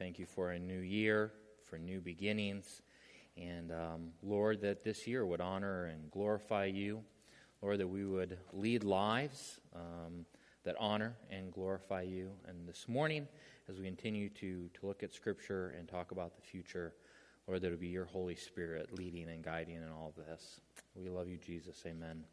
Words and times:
Thank 0.00 0.18
you 0.18 0.24
for 0.24 0.52
a 0.52 0.58
new 0.58 0.80
year, 0.80 1.30
for 1.68 1.76
new 1.76 2.00
beginnings. 2.00 2.80
And 3.36 3.70
um, 3.70 4.12
Lord, 4.22 4.62
that 4.62 4.82
this 4.82 5.06
year 5.06 5.26
would 5.26 5.42
honor 5.42 5.84
and 5.84 6.10
glorify 6.10 6.64
you. 6.64 7.02
Lord, 7.60 7.80
that 7.80 7.86
we 7.86 8.06
would 8.06 8.38
lead 8.54 8.82
lives 8.82 9.60
um, 9.76 10.24
that 10.64 10.74
honor 10.80 11.16
and 11.28 11.52
glorify 11.52 12.00
you. 12.00 12.30
And 12.48 12.66
this 12.66 12.88
morning, 12.88 13.28
as 13.68 13.78
we 13.78 13.84
continue 13.84 14.30
to, 14.30 14.70
to 14.72 14.86
look 14.86 15.02
at 15.02 15.12
Scripture 15.12 15.74
and 15.78 15.86
talk 15.86 16.12
about 16.12 16.34
the 16.34 16.40
future, 16.40 16.94
Lord, 17.46 17.60
that 17.60 17.66
it 17.66 17.70
would 17.72 17.80
be 17.80 17.88
your 17.88 18.06
Holy 18.06 18.36
Spirit 18.36 18.96
leading 18.96 19.28
and 19.28 19.44
guiding 19.44 19.76
in 19.76 19.90
all 19.90 20.14
of 20.16 20.26
this. 20.26 20.62
We 20.94 21.10
love 21.10 21.28
you, 21.28 21.36
Jesus. 21.36 21.82
Amen. 21.86 22.24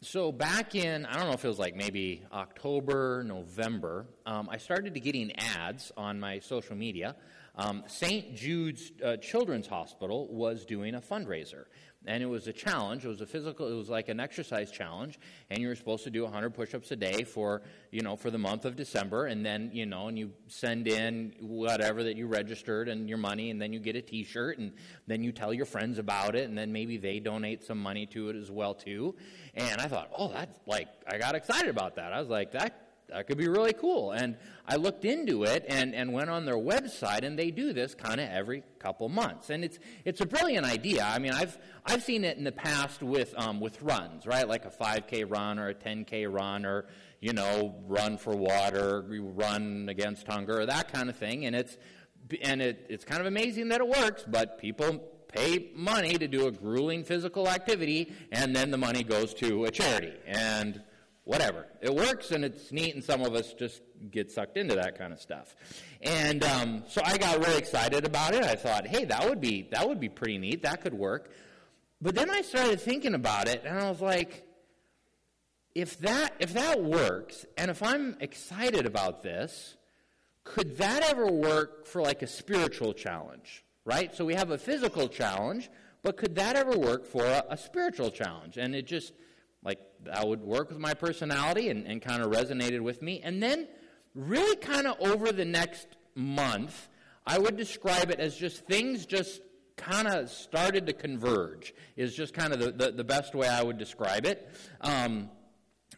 So 0.00 0.30
back 0.30 0.76
in, 0.76 1.04
I 1.06 1.14
don't 1.14 1.26
know 1.26 1.32
if 1.32 1.44
it 1.44 1.48
was 1.48 1.58
like 1.58 1.74
maybe 1.74 2.22
October, 2.32 3.24
November, 3.24 4.06
um, 4.26 4.48
I 4.48 4.56
started 4.56 4.94
to 4.94 5.00
getting 5.00 5.32
ads 5.36 5.90
on 5.96 6.20
my 6.20 6.38
social 6.38 6.76
media. 6.76 7.16
Um, 7.56 7.82
St. 7.88 8.36
Jude's 8.36 8.92
uh, 9.04 9.16
Children's 9.16 9.66
Hospital 9.66 10.28
was 10.28 10.64
doing 10.64 10.94
a 10.94 11.00
fundraiser 11.00 11.64
and 12.06 12.22
it 12.22 12.26
was 12.26 12.46
a 12.46 12.52
challenge. 12.52 13.04
It 13.04 13.08
was 13.08 13.20
a 13.20 13.26
physical. 13.26 13.70
It 13.70 13.74
was 13.74 13.88
like 13.88 14.08
an 14.08 14.20
exercise 14.20 14.70
challenge, 14.70 15.18
and 15.50 15.58
you 15.58 15.68
were 15.68 15.74
supposed 15.74 16.04
to 16.04 16.10
do 16.10 16.22
100 16.24 16.50
push-ups 16.50 16.90
a 16.90 16.96
day 16.96 17.24
for 17.24 17.62
you 17.90 18.02
know 18.02 18.16
for 18.16 18.30
the 18.30 18.38
month 18.38 18.64
of 18.64 18.76
December, 18.76 19.26
and 19.26 19.44
then 19.44 19.70
you 19.72 19.86
know, 19.86 20.08
and 20.08 20.18
you 20.18 20.32
send 20.46 20.88
in 20.88 21.34
whatever 21.40 22.02
that 22.04 22.16
you 22.16 22.26
registered 22.26 22.88
and 22.88 23.08
your 23.08 23.18
money, 23.18 23.50
and 23.50 23.60
then 23.60 23.72
you 23.72 23.80
get 23.80 23.96
a 23.96 24.02
T-shirt, 24.02 24.58
and 24.58 24.72
then 25.06 25.22
you 25.22 25.32
tell 25.32 25.52
your 25.52 25.66
friends 25.66 25.98
about 25.98 26.34
it, 26.34 26.48
and 26.48 26.56
then 26.56 26.72
maybe 26.72 26.96
they 26.96 27.20
donate 27.20 27.64
some 27.64 27.78
money 27.78 28.06
to 28.06 28.30
it 28.30 28.36
as 28.36 28.50
well 28.50 28.74
too. 28.74 29.14
And 29.54 29.80
I 29.80 29.86
thought, 29.86 30.10
oh, 30.16 30.32
that's 30.32 30.58
like 30.66 30.88
I 31.06 31.18
got 31.18 31.34
excited 31.34 31.68
about 31.68 31.96
that. 31.96 32.12
I 32.12 32.20
was 32.20 32.28
like, 32.28 32.52
that 32.52 32.87
that 33.08 33.26
could 33.26 33.38
be 33.38 33.48
really 33.48 33.72
cool. 33.72 34.12
And 34.12 34.36
I 34.66 34.76
looked 34.76 35.04
into 35.04 35.44
it 35.44 35.64
and, 35.68 35.94
and 35.94 36.12
went 36.12 36.28
on 36.28 36.44
their 36.44 36.56
website, 36.56 37.24
and 37.24 37.38
they 37.38 37.50
do 37.50 37.72
this 37.72 37.94
kind 37.94 38.20
of 38.20 38.28
every 38.28 38.62
couple 38.78 39.08
months. 39.08 39.50
And 39.50 39.64
it's, 39.64 39.78
it's 40.04 40.20
a 40.20 40.26
brilliant 40.26 40.66
idea. 40.66 41.04
I 41.04 41.18
mean, 41.18 41.32
I've, 41.32 41.58
I've 41.86 42.02
seen 42.02 42.24
it 42.24 42.36
in 42.36 42.44
the 42.44 42.52
past 42.52 43.02
with, 43.02 43.34
um, 43.38 43.60
with 43.60 43.80
runs, 43.80 44.26
right? 44.26 44.46
Like 44.46 44.66
a 44.66 44.70
5K 44.70 45.24
run 45.28 45.58
or 45.58 45.68
a 45.68 45.74
10K 45.74 46.30
run 46.30 46.66
or, 46.66 46.86
you 47.20 47.32
know, 47.32 47.74
run 47.86 48.18
for 48.18 48.36
water, 48.36 49.04
run 49.08 49.88
against 49.88 50.26
hunger, 50.26 50.60
or 50.60 50.66
that 50.66 50.92
kind 50.92 51.08
of 51.08 51.16
thing. 51.16 51.46
And, 51.46 51.56
it's, 51.56 51.78
and 52.42 52.60
it, 52.60 52.86
it's 52.90 53.04
kind 53.04 53.20
of 53.20 53.26
amazing 53.26 53.68
that 53.68 53.80
it 53.80 53.88
works, 53.88 54.24
but 54.28 54.58
people 54.58 55.12
pay 55.28 55.70
money 55.74 56.18
to 56.18 56.28
do 56.28 56.46
a 56.46 56.50
grueling 56.50 57.04
physical 57.04 57.48
activity, 57.48 58.12
and 58.32 58.54
then 58.54 58.70
the 58.70 58.78
money 58.78 59.02
goes 59.02 59.32
to 59.34 59.64
a 59.64 59.70
charity. 59.70 60.12
And 60.26 60.82
whatever. 61.28 61.66
It 61.82 61.94
works 61.94 62.30
and 62.30 62.42
it's 62.42 62.72
neat, 62.72 62.94
and 62.94 63.04
some 63.04 63.20
of 63.20 63.34
us 63.34 63.52
just 63.52 63.82
get 64.10 64.32
sucked 64.32 64.56
into 64.56 64.74
that 64.76 64.96
kind 64.96 65.12
of 65.12 65.20
stuff. 65.20 65.54
And 66.00 66.42
um, 66.42 66.84
so 66.88 67.02
I 67.04 67.18
got 67.18 67.38
really 67.44 67.58
excited 67.58 68.06
about 68.06 68.34
it. 68.34 68.44
I 68.44 68.54
thought, 68.54 68.86
hey, 68.86 69.04
that 69.04 69.28
would 69.28 69.38
be 69.38 69.68
that 69.70 69.86
would 69.86 70.00
be 70.00 70.08
pretty 70.08 70.38
neat. 70.38 70.62
That 70.62 70.80
could 70.80 70.94
work. 70.94 71.30
But 72.00 72.14
then 72.14 72.30
I 72.30 72.40
started 72.40 72.80
thinking 72.80 73.12
about 73.12 73.46
it, 73.46 73.62
and 73.66 73.78
I 73.78 73.90
was 73.90 74.00
like, 74.00 74.46
if 75.74 75.98
that 75.98 76.32
if 76.38 76.54
that 76.54 76.82
works, 76.82 77.44
and 77.58 77.70
if 77.70 77.82
I'm 77.82 78.16
excited 78.20 78.86
about 78.86 79.22
this, 79.22 79.76
could 80.44 80.78
that 80.78 81.02
ever 81.10 81.30
work 81.30 81.86
for 81.86 82.00
like 82.00 82.22
a 82.22 82.26
spiritual 82.26 82.94
challenge? 82.94 83.66
Right? 83.84 84.16
So 84.16 84.24
we 84.24 84.34
have 84.34 84.50
a 84.50 84.58
physical 84.58 85.08
challenge, 85.08 85.68
but 86.02 86.16
could 86.16 86.36
that 86.36 86.56
ever 86.56 86.78
work 86.78 87.04
for 87.04 87.26
a, 87.26 87.44
a 87.50 87.58
spiritual 87.58 88.10
challenge? 88.10 88.56
And 88.56 88.74
it 88.74 88.86
just 88.86 89.12
like 89.62 89.78
that 90.04 90.26
would 90.26 90.40
work 90.40 90.68
with 90.68 90.78
my 90.78 90.94
personality 90.94 91.68
and, 91.68 91.86
and 91.86 92.00
kind 92.00 92.22
of 92.22 92.30
resonated 92.30 92.80
with 92.80 93.02
me. 93.02 93.20
And 93.22 93.42
then, 93.42 93.68
really, 94.14 94.56
kind 94.56 94.86
of 94.86 94.96
over 95.00 95.32
the 95.32 95.44
next 95.44 95.88
month, 96.14 96.88
I 97.26 97.38
would 97.38 97.56
describe 97.56 98.10
it 98.10 98.20
as 98.20 98.36
just 98.36 98.66
things 98.66 99.06
just 99.06 99.42
kind 99.76 100.08
of 100.08 100.30
started 100.30 100.86
to 100.86 100.92
converge, 100.92 101.74
is 101.96 102.14
just 102.14 102.34
kind 102.34 102.52
of 102.52 102.58
the, 102.58 102.72
the, 102.72 102.92
the, 102.92 103.04
best 103.04 103.34
way 103.34 103.46
I 103.46 103.62
would 103.62 103.78
describe 103.78 104.26
it. 104.26 104.48
Um, 104.80 105.30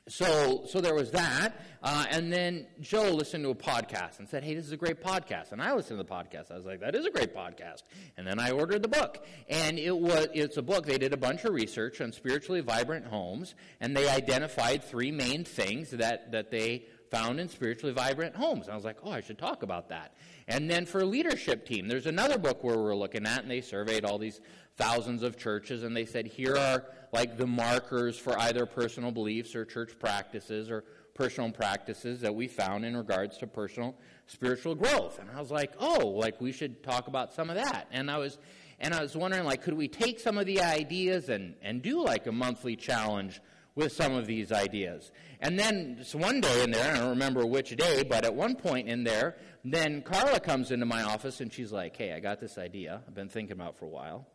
so, 0.09 0.65
so 0.67 0.81
there 0.81 0.95
was 0.95 1.11
that. 1.13 1.55
Uh, 1.83 2.05
and 2.11 2.31
then 2.31 2.67
Joe 2.81 3.11
listened 3.11 3.43
to 3.45 3.51
a 3.51 3.55
podcast 3.55 4.19
and 4.19 4.29
said, 4.29 4.45
Hey, 4.45 4.55
this 4.55 4.67
is 4.67 4.73
a 4.73 4.77
great 4.77 5.03
podcast. 5.03 5.53
And 5.53 5.63
I 5.63 5.75
listened 5.75 5.99
to 5.99 6.05
the 6.05 6.11
podcast. 6.11 6.51
I 6.51 6.57
was 6.57 6.67
like, 6.67 6.81
That 6.81 6.95
is 6.95 7.07
a 7.07 7.11
great 7.11 7.35
podcast. 7.35 7.85
And 8.19 8.27
then 8.27 8.39
I 8.39 8.51
ordered 8.51 8.83
the 8.83 8.89
book. 8.89 9.25
And 9.49 9.79
it 9.79 9.97
was, 9.97 10.29
it's 10.35 10.59
a 10.59 10.63
book. 10.63 10.85
They 10.85 10.99
did 10.99 11.15
a 11.15 11.17
bunch 11.17 11.45
of 11.45 11.55
research 11.55 12.01
on 12.03 12.13
spiritually 12.13 12.61
vibrant 12.61 13.07
homes, 13.07 13.55
and 13.81 13.97
they 13.97 14.09
identified 14.09 14.85
three 14.85 15.11
main 15.11 15.45
things 15.45 15.91
that, 15.93 16.33
that 16.33 16.51
they 16.51 16.85
found 17.11 17.41
in 17.41 17.49
spiritually 17.49 17.95
vibrant 17.95 18.37
homes. 18.37 18.67
And 18.67 18.73
I 18.73 18.77
was 18.77 18.85
like, 18.85 18.99
Oh, 19.03 19.11
I 19.11 19.23
should 19.23 19.39
talk 19.39 19.63
about 19.63 19.89
that. 19.89 20.15
And 20.49 20.69
then 20.71 20.85
for 20.85 21.05
leadership 21.07 21.67
team, 21.67 21.89
there's 21.89 22.07
another 22.07 22.37
book 22.37 22.63
where 22.63 22.77
we're 22.77 22.95
looking 22.95 23.27
at, 23.27 23.43
and 23.43 23.51
they 23.51 23.63
surveyed 23.63 24.05
all 24.05 24.19
these 24.19 24.41
thousands 24.77 25.23
of 25.23 25.39
churches, 25.39 25.83
and 25.83 25.97
they 25.97 26.05
said, 26.05 26.27
Here 26.27 26.57
are 26.57 26.85
like 27.13 27.39
the 27.39 27.47
markers 27.47 28.19
for 28.19 28.39
either 28.39 28.67
personal 28.67 29.13
beliefs 29.13 29.55
or 29.55 29.65
church 29.65 29.99
practices 29.99 30.71
or 30.71 30.85
personal 31.21 31.53
practices 31.53 32.23
that 32.23 32.35
we 32.35 32.49
found 32.49 32.83
in 32.83 32.97
regards 32.97 33.37
to 33.37 33.47
personal 33.47 33.95
spiritual 34.27 34.75
growth. 34.75 35.19
And 35.19 35.29
I 35.31 35.39
was 35.39 35.51
like, 35.51 35.75
oh, 35.79 36.07
like 36.07 36.41
we 36.41 36.51
should 36.51 36.83
talk 36.83 37.09
about 37.09 37.35
some 37.35 37.51
of 37.51 37.57
that. 37.57 37.89
And 37.93 38.11
I 38.11 38.17
was 38.17 38.39
and 38.79 38.95
I 38.95 39.03
was 39.03 39.15
wondering 39.15 39.45
like 39.45 39.61
could 39.61 39.75
we 39.75 39.87
take 39.87 40.19
some 40.19 40.39
of 40.39 40.47
the 40.47 40.63
ideas 40.63 41.29
and, 41.29 41.57
and 41.61 41.83
do 41.83 42.03
like 42.03 42.27
a 42.27 42.33
monthly 42.33 42.75
challenge 42.75 43.43
with 43.75 43.93
some 43.93 44.15
of 44.15 44.27
these 44.27 44.51
ideas. 44.51 45.13
And 45.41 45.59
then 45.59 45.99
so 46.05 46.17
one 46.17 46.41
day 46.41 46.65
in 46.65 46.71
there, 46.71 46.95
I 46.95 46.99
don't 47.01 47.11
remember 47.11 47.45
which 47.45 47.77
day, 47.77 48.03
but 48.03 48.25
at 48.25 48.35
one 48.35 48.57
point 48.57 48.89
in 48.89 49.05
there, 49.05 49.37
then 49.63 50.01
Carla 50.01 50.41
comes 50.41 50.71
into 50.71 50.87
my 50.87 51.03
office 51.03 51.43
and 51.43 51.53
she's 51.53 51.71
like, 51.71 51.95
Hey, 51.99 52.15
I 52.15 52.21
got 52.21 52.41
this 52.41 52.57
idea 52.57 53.03
I've 53.07 53.15
been 53.15 53.29
thinking 53.29 53.53
about 53.53 53.77
for 53.77 53.85
a 53.85 53.89
while. 53.89 54.27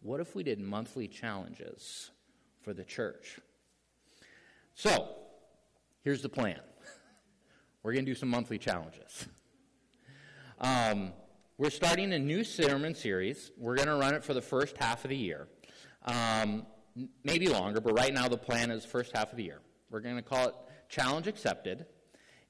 What 0.00 0.20
if 0.20 0.34
we 0.34 0.42
did 0.42 0.58
monthly 0.58 1.06
challenges 1.06 2.12
for 2.62 2.72
the 2.72 2.82
church? 2.82 3.40
So, 4.74 5.21
here's 6.02 6.22
the 6.22 6.28
plan 6.28 6.60
we're 7.82 7.92
going 7.92 8.04
to 8.04 8.10
do 8.10 8.14
some 8.14 8.28
monthly 8.28 8.58
challenges. 8.58 9.26
Um, 10.60 11.12
we're 11.58 11.70
starting 11.70 12.12
a 12.12 12.18
new 12.18 12.44
sermon 12.44 12.94
series. 12.94 13.50
We're 13.56 13.74
going 13.74 13.88
to 13.88 13.96
run 13.96 14.14
it 14.14 14.22
for 14.22 14.34
the 14.34 14.40
first 14.40 14.76
half 14.78 15.04
of 15.04 15.10
the 15.10 15.16
year. 15.16 15.48
Um, 16.04 16.66
maybe 17.24 17.48
longer, 17.48 17.80
but 17.80 17.98
right 17.98 18.14
now 18.14 18.28
the 18.28 18.38
plan 18.38 18.70
is 18.70 18.84
first 18.84 19.16
half 19.16 19.32
of 19.32 19.36
the 19.36 19.42
year. 19.42 19.60
We're 19.90 20.00
going 20.00 20.16
to 20.16 20.22
call 20.22 20.48
it 20.48 20.54
Challenge 20.88 21.26
Accepted. 21.26 21.86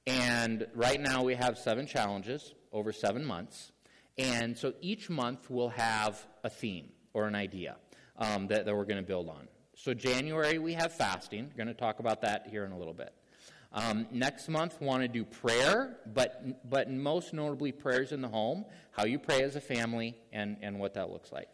And 0.06 0.66
right 0.74 1.00
now 1.00 1.22
we 1.22 1.34
have 1.34 1.58
seven 1.58 1.86
challenges 1.86 2.54
over 2.72 2.92
seven 2.92 3.24
months. 3.24 3.72
And 4.18 4.56
so 4.56 4.74
each 4.80 5.08
month 5.08 5.48
we'll 5.48 5.70
have 5.70 6.26
a 6.44 6.50
theme 6.50 6.90
or 7.14 7.26
an 7.26 7.34
idea 7.34 7.76
um, 8.18 8.48
that, 8.48 8.66
that 8.66 8.76
we're 8.76 8.84
going 8.84 9.02
to 9.02 9.06
build 9.06 9.28
on. 9.28 9.48
So, 9.74 9.94
January, 9.94 10.58
we 10.58 10.74
have 10.74 10.92
fasting. 10.92 11.48
We're 11.48 11.64
going 11.64 11.74
to 11.74 11.80
talk 11.80 11.98
about 11.98 12.20
that 12.22 12.46
here 12.50 12.64
in 12.64 12.72
a 12.72 12.78
little 12.78 12.92
bit. 12.92 13.14
Um, 13.74 14.06
next 14.10 14.48
month, 14.48 14.80
want 14.80 15.02
to 15.02 15.08
do 15.08 15.24
prayer, 15.24 15.96
but, 16.12 16.68
but 16.68 16.90
most 16.90 17.32
notably, 17.32 17.72
prayers 17.72 18.12
in 18.12 18.20
the 18.20 18.28
home, 18.28 18.66
how 18.90 19.04
you 19.04 19.18
pray 19.18 19.42
as 19.42 19.56
a 19.56 19.60
family, 19.60 20.14
and, 20.32 20.58
and 20.60 20.78
what 20.78 20.92
that 20.94 21.10
looks 21.10 21.32
like. 21.32 21.48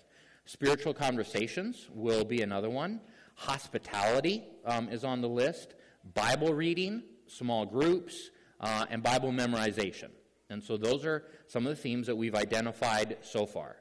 Spiritual 0.44 0.94
conversations 0.94 1.88
will 1.94 2.24
be 2.24 2.42
another 2.42 2.70
one. 2.70 3.00
Hospitality 3.36 4.42
um, 4.64 4.88
is 4.88 5.04
on 5.04 5.20
the 5.20 5.28
list. 5.28 5.74
Bible 6.14 6.54
reading, 6.54 7.02
small 7.26 7.64
groups, 7.64 8.30
uh, 8.60 8.86
and 8.90 9.02
Bible 9.02 9.30
memorization. 9.30 10.10
And 10.50 10.62
so, 10.62 10.76
those 10.76 11.04
are 11.04 11.24
some 11.46 11.66
of 11.66 11.76
the 11.76 11.80
themes 11.80 12.06
that 12.06 12.16
we've 12.16 12.34
identified 12.34 13.18
so 13.20 13.46
far. 13.46 13.76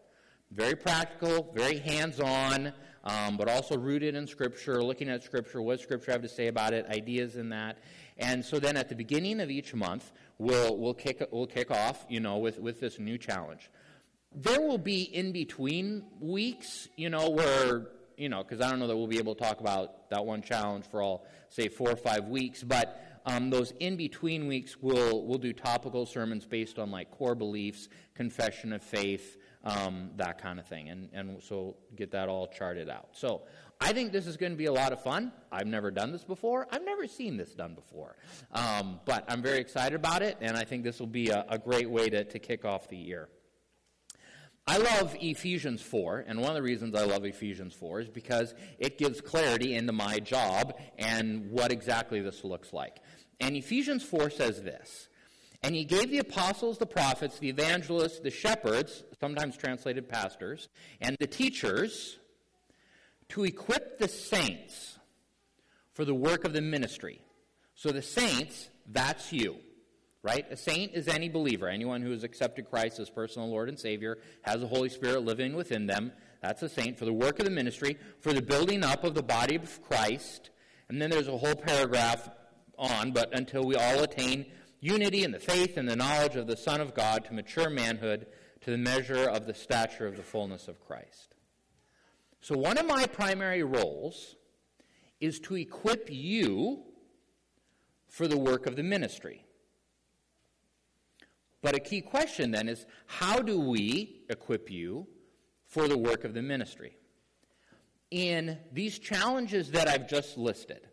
Very 0.51 0.75
practical, 0.75 1.51
very 1.55 1.77
hands 1.77 2.19
on, 2.19 2.73
um, 3.03 3.37
but 3.37 3.49
also 3.49 3.77
rooted 3.77 4.15
in 4.15 4.27
Scripture, 4.27 4.83
looking 4.83 5.09
at 5.09 5.23
Scripture, 5.23 5.61
what 5.61 5.79
Scripture 5.79 6.11
have 6.11 6.21
to 6.21 6.29
say 6.29 6.47
about 6.47 6.73
it, 6.73 6.85
ideas 6.87 7.37
in 7.37 7.49
that. 7.49 7.77
And 8.19 8.43
so 8.43 8.59
then 8.59 8.77
at 8.77 8.89
the 8.89 8.95
beginning 8.95 9.39
of 9.39 9.49
each 9.49 9.73
month, 9.73 10.11
we'll, 10.37 10.77
we'll, 10.77 10.93
kick, 10.93 11.27
we'll 11.31 11.47
kick 11.47 11.71
off, 11.71 12.05
you 12.09 12.19
know, 12.19 12.37
with, 12.37 12.59
with 12.59 12.79
this 12.79 12.99
new 12.99 13.17
challenge. 13.17 13.69
There 14.35 14.61
will 14.61 14.77
be 14.77 15.03
in 15.03 15.31
between 15.31 16.03
weeks, 16.19 16.87
you 16.95 17.09
know, 17.09 17.29
where, 17.29 17.87
you 18.17 18.29
know, 18.29 18.43
because 18.43 18.61
I 18.61 18.69
don't 18.69 18.79
know 18.79 18.87
that 18.87 18.97
we'll 18.97 19.07
be 19.07 19.19
able 19.19 19.35
to 19.35 19.43
talk 19.43 19.59
about 19.59 20.09
that 20.09 20.25
one 20.25 20.41
challenge 20.41 20.85
for 20.85 21.01
all, 21.01 21.25
say, 21.49 21.67
four 21.69 21.91
or 21.91 21.95
five 21.95 22.25
weeks, 22.25 22.63
but 22.63 23.03
Um, 23.27 23.49
those 23.49 23.73
in 23.81 23.97
between 23.97 24.47
weeks, 24.47 24.77
we'll, 24.81 25.25
we'll 25.25 25.37
do 25.37 25.51
topical 25.51 26.05
sermons 26.05 26.45
based 26.45 26.79
on 26.79 26.91
like 26.91 27.11
core 27.11 27.35
beliefs, 27.35 27.89
confession 28.15 28.71
of 28.71 28.81
faith, 28.81 29.35
um, 29.63 30.11
that 30.17 30.41
kind 30.41 30.59
of 30.59 30.67
thing. 30.67 30.89
And, 30.89 31.09
and 31.13 31.41
so 31.41 31.75
get 31.95 32.11
that 32.11 32.29
all 32.29 32.47
charted 32.47 32.89
out. 32.89 33.09
So 33.13 33.43
I 33.79 33.93
think 33.93 34.11
this 34.11 34.27
is 34.27 34.37
going 34.37 34.51
to 34.53 34.57
be 34.57 34.65
a 34.65 34.73
lot 34.73 34.91
of 34.91 35.01
fun. 35.01 35.31
I've 35.51 35.67
never 35.67 35.91
done 35.91 36.11
this 36.11 36.23
before, 36.23 36.67
I've 36.71 36.85
never 36.85 37.07
seen 37.07 37.37
this 37.37 37.53
done 37.53 37.75
before. 37.75 38.15
Um, 38.51 38.99
but 39.05 39.25
I'm 39.27 39.41
very 39.41 39.59
excited 39.59 39.95
about 39.95 40.21
it, 40.21 40.37
and 40.41 40.57
I 40.57 40.63
think 40.63 40.83
this 40.83 40.99
will 40.99 41.07
be 41.07 41.29
a, 41.29 41.45
a 41.49 41.57
great 41.57 41.89
way 41.89 42.09
to, 42.09 42.23
to 42.23 42.39
kick 42.39 42.65
off 42.65 42.87
the 42.89 42.97
year. 42.97 43.29
I 44.69 44.77
love 44.77 45.15
Ephesians 45.21 45.81
4, 45.81 46.25
and 46.27 46.41
one 46.41 46.49
of 46.49 46.55
the 46.55 46.61
reasons 46.61 46.93
I 46.93 47.05
love 47.05 47.23
Ephesians 47.23 47.73
4 47.73 48.01
is 48.01 48.09
because 48.09 48.53
it 48.79 48.97
gives 48.97 49.21
clarity 49.21 49.75
into 49.75 49.93
my 49.93 50.19
job 50.19 50.77
and 50.97 51.49
what 51.51 51.71
exactly 51.71 52.19
this 52.19 52.43
looks 52.43 52.73
like. 52.73 52.97
And 53.39 53.55
Ephesians 53.55 54.03
4 54.03 54.29
says 54.29 54.61
this 54.61 55.07
And 55.63 55.73
he 55.75 55.85
gave 55.85 56.11
the 56.11 56.19
apostles, 56.19 56.77
the 56.77 56.85
prophets, 56.85 57.39
the 57.39 57.49
evangelists, 57.49 58.19
the 58.19 58.31
shepherds, 58.31 59.03
sometimes 59.19 59.57
translated 59.57 60.07
pastors, 60.07 60.69
and 61.01 61.17
the 61.19 61.27
teachers 61.27 62.17
to 63.29 63.43
equip 63.43 63.97
the 63.97 64.07
saints 64.07 64.97
for 65.93 66.05
the 66.05 66.13
work 66.13 66.45
of 66.45 66.53
the 66.53 66.61
ministry. 66.61 67.21
So 67.75 67.91
the 67.91 68.01
saints, 68.01 68.69
that's 68.87 69.33
you 69.33 69.57
right? 70.27 70.45
A 70.51 70.57
saint 70.57 70.93
is 70.93 71.07
any 71.07 71.29
believer. 71.29 71.69
Anyone 71.69 72.01
who 72.01 72.11
has 72.11 72.23
accepted 72.23 72.69
Christ 72.69 72.99
as 72.99 73.09
personal 73.09 73.49
Lord 73.49 73.69
and 73.69 73.79
Savior, 73.79 74.17
has 74.41 74.59
the 74.59 74.67
Holy 74.67 74.89
Spirit 74.89 75.23
living 75.23 75.55
within 75.55 75.87
them. 75.87 76.11
That's 76.41 76.61
a 76.63 76.69
saint 76.69 76.99
for 76.99 77.05
the 77.05 77.13
work 77.13 77.39
of 77.39 77.45
the 77.45 77.51
ministry, 77.51 77.97
for 78.19 78.33
the 78.33 78.41
building 78.41 78.83
up 78.83 79.05
of 79.05 79.15
the 79.15 79.23
body 79.23 79.55
of 79.55 79.81
Christ. 79.83 80.49
And 80.89 81.01
then 81.01 81.09
there's 81.09 81.29
a 81.29 81.37
whole 81.37 81.55
paragraph 81.55 82.29
on, 82.77 83.11
but 83.11 83.33
until 83.33 83.63
we 83.63 83.75
all 83.75 84.03
attain 84.03 84.47
unity 84.79 85.23
in 85.23 85.31
the 85.31 85.39
faith 85.39 85.77
and 85.77 85.87
the 85.87 85.95
knowledge 85.95 86.35
of 86.35 86.47
the 86.47 86.57
Son 86.57 86.81
of 86.81 86.93
God 86.93 87.25
to 87.25 87.33
mature 87.33 87.69
manhood, 87.69 88.27
to 88.61 88.71
the 88.71 88.77
measure 88.77 89.27
of 89.29 89.45
the 89.45 89.53
stature 89.53 90.07
of 90.07 90.17
the 90.17 90.23
fullness 90.23 90.67
of 90.67 90.79
Christ. 90.79 91.35
So, 92.41 92.57
one 92.57 92.77
of 92.77 92.85
my 92.85 93.05
primary 93.07 93.63
roles 93.63 94.35
is 95.19 95.39
to 95.41 95.55
equip 95.55 96.09
you 96.11 96.83
for 98.07 98.27
the 98.27 98.37
work 98.37 98.67
of 98.67 98.75
the 98.75 98.83
ministry. 98.83 99.45
But 101.61 101.75
a 101.75 101.79
key 101.79 102.01
question 102.01 102.51
then 102.51 102.69
is 102.69 102.85
how 103.07 103.39
do 103.41 103.59
we 103.59 104.21
equip 104.29 104.69
you 104.69 105.07
for 105.65 105.87
the 105.87 105.97
work 105.97 106.23
of 106.23 106.33
the 106.33 106.41
ministry? 106.41 106.97
In 108.11 108.57
these 108.71 108.99
challenges 108.99 109.71
that 109.71 109.87
I've 109.87 110.07
just 110.07 110.37
listed, 110.37 110.86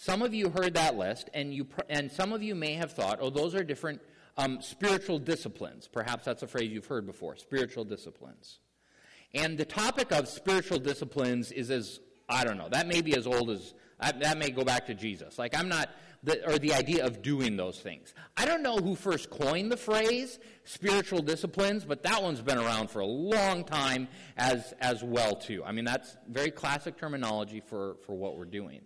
some 0.00 0.22
of 0.22 0.32
you 0.32 0.48
heard 0.48 0.72
that 0.76 0.96
list, 0.96 1.28
and, 1.34 1.52
you, 1.52 1.66
and 1.90 2.10
some 2.10 2.32
of 2.32 2.42
you 2.42 2.54
may 2.54 2.72
have 2.72 2.90
thought, 2.92 3.18
oh, 3.20 3.28
those 3.28 3.54
are 3.54 3.62
different 3.62 4.00
um, 4.38 4.62
spiritual 4.62 5.18
disciplines. 5.18 5.88
Perhaps 5.92 6.24
that's 6.24 6.42
a 6.42 6.46
phrase 6.46 6.70
you've 6.70 6.86
heard 6.86 7.04
before 7.04 7.36
spiritual 7.36 7.84
disciplines. 7.84 8.60
And 9.34 9.58
the 9.58 9.66
topic 9.66 10.10
of 10.10 10.26
spiritual 10.26 10.78
disciplines 10.78 11.52
is 11.52 11.70
as, 11.70 12.00
I 12.30 12.44
don't 12.44 12.56
know, 12.56 12.70
that 12.70 12.88
may 12.88 13.02
be 13.02 13.14
as 13.14 13.26
old 13.26 13.50
as, 13.50 13.74
that 14.00 14.38
may 14.38 14.48
go 14.48 14.64
back 14.64 14.86
to 14.86 14.94
Jesus. 14.94 15.38
Like, 15.38 15.54
I'm 15.54 15.68
not 15.68 15.90
the, 16.22 16.50
or 16.50 16.58
the 16.58 16.72
idea 16.72 17.04
of 17.04 17.20
doing 17.20 17.58
those 17.58 17.78
things. 17.78 18.14
I 18.38 18.46
don't 18.46 18.62
know 18.62 18.78
who 18.78 18.94
first 18.94 19.28
coined 19.28 19.70
the 19.70 19.76
phrase 19.76 20.38
spiritual 20.64 21.20
disciplines, 21.20 21.84
but 21.84 22.02
that 22.04 22.22
one's 22.22 22.40
been 22.40 22.56
around 22.56 22.88
for 22.88 23.00
a 23.00 23.06
long 23.06 23.64
time 23.64 24.08
as, 24.38 24.72
as 24.80 25.04
well, 25.04 25.36
too. 25.36 25.62
I 25.62 25.72
mean, 25.72 25.84
that's 25.84 26.16
very 26.26 26.50
classic 26.50 26.96
terminology 26.96 27.60
for, 27.60 27.96
for 28.06 28.16
what 28.16 28.38
we're 28.38 28.46
doing. 28.46 28.80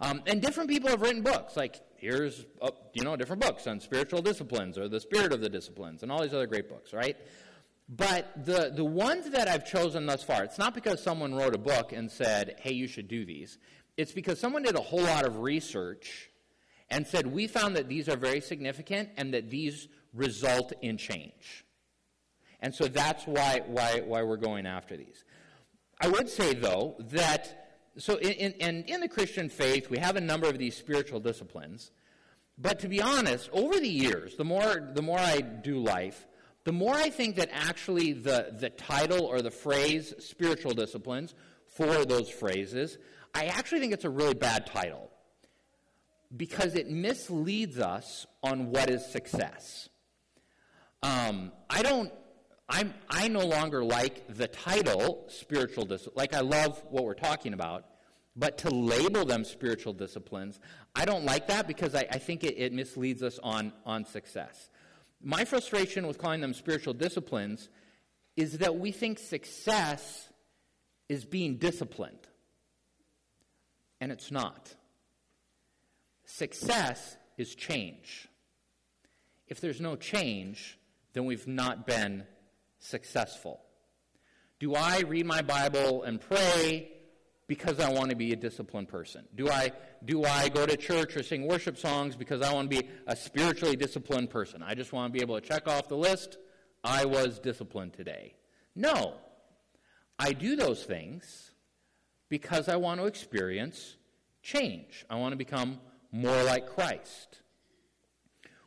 Um, 0.00 0.22
and 0.26 0.42
different 0.42 0.68
people 0.68 0.90
have 0.90 1.02
written 1.02 1.22
books, 1.22 1.56
like 1.56 1.80
here's, 1.96 2.46
uh, 2.60 2.70
you 2.92 3.04
know, 3.04 3.16
different 3.16 3.40
books 3.40 3.66
on 3.66 3.80
spiritual 3.80 4.22
disciplines 4.22 4.76
or 4.76 4.88
the 4.88 5.00
spirit 5.00 5.32
of 5.32 5.40
the 5.40 5.48
disciplines 5.48 6.02
and 6.02 6.10
all 6.10 6.22
these 6.22 6.34
other 6.34 6.46
great 6.46 6.68
books, 6.68 6.92
right? 6.92 7.16
But 7.88 8.44
the, 8.44 8.72
the 8.74 8.84
ones 8.84 9.30
that 9.30 9.46
I've 9.48 9.66
chosen 9.66 10.06
thus 10.06 10.22
far, 10.22 10.42
it's 10.42 10.58
not 10.58 10.74
because 10.74 11.02
someone 11.02 11.34
wrote 11.34 11.54
a 11.54 11.58
book 11.58 11.92
and 11.92 12.10
said, 12.10 12.56
hey, 12.60 12.72
you 12.72 12.88
should 12.88 13.08
do 13.08 13.24
these. 13.24 13.58
It's 13.96 14.12
because 14.12 14.40
someone 14.40 14.62
did 14.62 14.76
a 14.76 14.80
whole 14.80 15.02
lot 15.02 15.26
of 15.26 15.40
research 15.40 16.30
and 16.90 17.06
said, 17.06 17.26
We 17.26 17.46
found 17.46 17.76
that 17.76 17.88
these 17.88 18.08
are 18.08 18.16
very 18.16 18.40
significant 18.40 19.10
and 19.16 19.34
that 19.34 19.50
these 19.50 19.88
result 20.12 20.72
in 20.82 20.96
change. 20.96 21.64
And 22.60 22.74
so 22.74 22.86
that's 22.86 23.26
why, 23.26 23.62
why, 23.66 24.02
why 24.04 24.22
we're 24.22 24.36
going 24.36 24.66
after 24.66 24.96
these. 24.96 25.24
I 26.00 26.08
would 26.08 26.28
say, 26.28 26.54
though, 26.54 26.96
that, 27.10 27.63
so 27.96 28.16
in, 28.16 28.52
in, 28.52 28.84
in 28.84 29.00
the 29.00 29.08
Christian 29.08 29.48
faith, 29.48 29.90
we 29.90 29.98
have 29.98 30.16
a 30.16 30.20
number 30.20 30.48
of 30.48 30.58
these 30.58 30.76
spiritual 30.76 31.20
disciplines. 31.20 31.90
But 32.58 32.78
to 32.80 32.88
be 32.88 33.02
honest, 33.02 33.50
over 33.52 33.78
the 33.78 33.88
years, 33.88 34.36
the 34.36 34.44
more, 34.44 34.90
the 34.94 35.02
more 35.02 35.18
I 35.18 35.40
do 35.40 35.78
life, 35.78 36.26
the 36.64 36.72
more 36.72 36.94
I 36.94 37.10
think 37.10 37.36
that 37.36 37.50
actually 37.52 38.12
the, 38.12 38.54
the 38.58 38.70
title 38.70 39.24
or 39.24 39.42
the 39.42 39.50
phrase 39.50 40.14
spiritual 40.18 40.72
disciplines 40.72 41.34
for 41.66 42.04
those 42.04 42.30
phrases, 42.30 42.98
I 43.34 43.46
actually 43.46 43.80
think 43.80 43.92
it's 43.92 44.04
a 44.04 44.10
really 44.10 44.34
bad 44.34 44.66
title 44.66 45.10
because 46.36 46.74
it 46.74 46.88
misleads 46.88 47.78
us 47.78 48.26
on 48.42 48.70
what 48.70 48.90
is 48.90 49.04
success. 49.04 49.88
Um, 51.02 51.52
I 51.68 51.82
don't. 51.82 52.12
I'm. 52.68 52.94
I 53.08 53.28
no 53.28 53.44
longer 53.46 53.84
like 53.84 54.34
the 54.34 54.48
title 54.48 55.24
spiritual 55.28 55.84
discipline. 55.84 56.14
Like 56.16 56.34
I 56.34 56.40
love 56.40 56.82
what 56.88 57.04
we're 57.04 57.14
talking 57.14 57.52
about, 57.52 57.84
but 58.36 58.58
to 58.58 58.70
label 58.70 59.24
them 59.24 59.44
spiritual 59.44 59.92
disciplines, 59.92 60.58
I 60.94 61.04
don't 61.04 61.24
like 61.24 61.48
that 61.48 61.66
because 61.68 61.94
I, 61.94 62.06
I 62.10 62.18
think 62.18 62.42
it, 62.42 62.56
it 62.56 62.72
misleads 62.72 63.22
us 63.22 63.38
on 63.42 63.72
on 63.84 64.04
success. 64.04 64.70
My 65.22 65.44
frustration 65.44 66.06
with 66.06 66.18
calling 66.18 66.40
them 66.40 66.54
spiritual 66.54 66.94
disciplines 66.94 67.68
is 68.36 68.58
that 68.58 68.76
we 68.76 68.92
think 68.92 69.18
success 69.18 70.28
is 71.08 71.24
being 71.24 71.56
disciplined, 71.56 72.26
and 74.00 74.10
it's 74.10 74.30
not. 74.30 74.74
Success 76.24 77.16
is 77.36 77.54
change. 77.54 78.28
If 79.48 79.60
there's 79.60 79.80
no 79.80 79.96
change, 79.96 80.78
then 81.12 81.26
we've 81.26 81.46
not 81.46 81.86
been 81.86 82.24
successful. 82.84 83.60
Do 84.60 84.74
I 84.74 85.00
read 85.00 85.26
my 85.26 85.42
Bible 85.42 86.02
and 86.04 86.20
pray 86.20 86.92
because 87.46 87.80
I 87.80 87.90
want 87.90 88.10
to 88.10 88.16
be 88.16 88.32
a 88.32 88.36
disciplined 88.36 88.88
person? 88.88 89.24
Do 89.34 89.48
I, 89.48 89.72
do 90.04 90.24
I 90.24 90.48
go 90.48 90.66
to 90.66 90.76
church 90.76 91.16
or 91.16 91.22
sing 91.22 91.46
worship 91.46 91.76
songs 91.76 92.14
because 92.16 92.42
I 92.42 92.52
want 92.52 92.70
to 92.70 92.80
be 92.80 92.88
a 93.06 93.16
spiritually 93.16 93.76
disciplined 93.76 94.30
person? 94.30 94.62
I 94.62 94.74
just 94.74 94.92
want 94.92 95.12
to 95.12 95.18
be 95.18 95.22
able 95.22 95.40
to 95.40 95.46
check 95.46 95.66
off 95.66 95.88
the 95.88 95.96
list, 95.96 96.38
I 96.82 97.04
was 97.04 97.38
disciplined 97.38 97.94
today. 97.94 98.34
No. 98.74 99.14
I 100.18 100.32
do 100.32 100.54
those 100.54 100.84
things 100.84 101.50
because 102.28 102.68
I 102.68 102.76
want 102.76 103.00
to 103.00 103.06
experience 103.06 103.96
change. 104.42 105.04
I 105.08 105.16
want 105.16 105.32
to 105.32 105.36
become 105.36 105.80
more 106.12 106.42
like 106.44 106.68
Christ. 106.68 107.40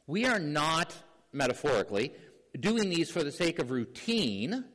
We 0.05 0.25
are 0.25 0.39
not, 0.39 0.95
metaphorically, 1.31 2.13
doing 2.59 2.89
these 2.89 3.09
for 3.09 3.23
the 3.23 3.31
sake 3.31 3.59
of 3.59 3.71
routine. 3.71 4.65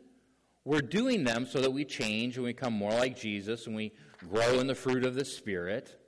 We're 0.65 0.81
doing 0.81 1.25
them 1.25 1.47
so 1.47 1.61
that 1.61 1.73
we 1.73 1.85
change 1.85 2.37
and 2.37 2.45
we 2.45 2.53
become 2.53 2.73
more 2.73 2.93
like 2.93 3.19
Jesus 3.19 3.67
and 3.67 3.75
we 3.75 3.93
grow 4.31 4.61
in 4.61 4.67
the 4.67 4.75
fruit 4.75 5.05
of 5.05 5.15
the 5.15 5.25
Spirit. 5.25 5.99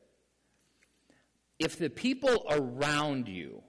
If 1.58 1.76
the 1.76 1.90
people 1.90 2.46
around 2.50 3.28
you 3.28 3.62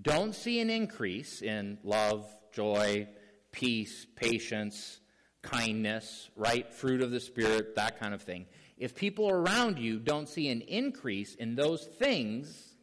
don't 0.00 0.34
see 0.34 0.60
an 0.60 0.70
increase 0.70 1.42
in 1.42 1.78
love, 1.84 2.26
joy, 2.52 3.08
peace, 3.52 4.06
patience, 4.16 5.00
kindness, 5.42 6.30
right? 6.36 6.72
Fruit 6.72 7.02
of 7.02 7.10
the 7.10 7.20
Spirit, 7.20 7.76
that 7.76 7.98
kind 8.00 8.14
of 8.14 8.22
thing 8.22 8.46
if 8.78 8.94
people 8.94 9.28
around 9.28 9.78
you 9.78 9.98
don't 9.98 10.28
see 10.28 10.48
an 10.48 10.60
increase 10.62 11.34
in 11.34 11.56
those 11.56 11.84
things, 11.84 12.76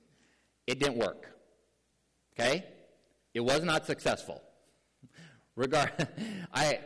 it 0.68 0.80
didn't 0.80 0.98
work. 0.98 1.32
Okay? 2.38 2.66
It 3.36 3.42
was 3.42 3.64
not 3.64 3.86
successful. 3.86 4.42
Regard, 5.56 5.92
I, 6.54 6.80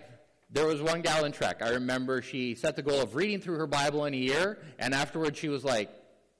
there 0.49 0.65
was 0.65 0.81
one 0.81 1.01
gal 1.01 1.23
in 1.23 1.31
Trek. 1.31 1.61
I 1.61 1.69
remember 1.69 2.21
she 2.21 2.55
set 2.55 2.75
the 2.75 2.81
goal 2.81 2.99
of 3.01 3.15
reading 3.15 3.39
through 3.39 3.59
her 3.59 3.67
Bible 3.67 4.03
in 4.03 4.13
a 4.13 4.17
year, 4.17 4.59
and 4.77 4.93
afterwards 4.93 5.39
she 5.39 5.47
was 5.47 5.63
like, 5.63 5.89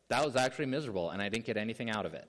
that 0.09 0.25
was 0.25 0.35
actually 0.35 0.65
miserable, 0.65 1.11
and 1.11 1.21
I 1.21 1.29
didn't 1.29 1.45
get 1.45 1.55
anything 1.55 1.89
out 1.89 2.05
of 2.05 2.13
it. 2.13 2.27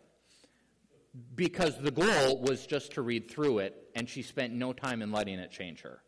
Because 1.34 1.76
the 1.78 1.90
goal 1.90 2.40
was 2.40 2.64
just 2.64 2.92
to 2.92 3.02
read 3.02 3.28
through 3.28 3.58
it, 3.58 3.74
and 3.96 4.08
she 4.08 4.22
spent 4.22 4.52
no 4.52 4.72
time 4.72 5.02
in 5.02 5.10
letting 5.10 5.40
it 5.40 5.50
change 5.50 5.80
her. 5.80 6.00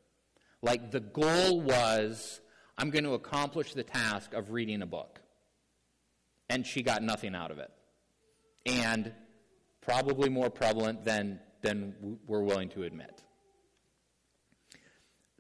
Like 0.63 0.93
the 0.93 1.01
goal 1.01 1.61
was 1.61 2.41
I'm 2.79 2.91
going 2.91 3.05
to 3.05 3.15
accomplish 3.15 3.75
the 3.75 3.83
task 3.83 4.35
of 4.35 4.51
reading 4.51 4.83
a 4.83 4.87
book. 4.87 5.21
And 6.49 6.67
she 6.67 6.83
got 6.83 7.03
nothing 7.03 7.35
out 7.35 7.51
of 7.51 7.59
it. 7.59 7.71
And 8.67 9.13
probably 9.81 10.29
more 10.29 10.51
prevalent 10.51 11.05
than, 11.05 11.41
than 11.63 12.19
we're 12.27 12.43
willing 12.43 12.69
to 12.71 12.83
admit. 12.83 13.23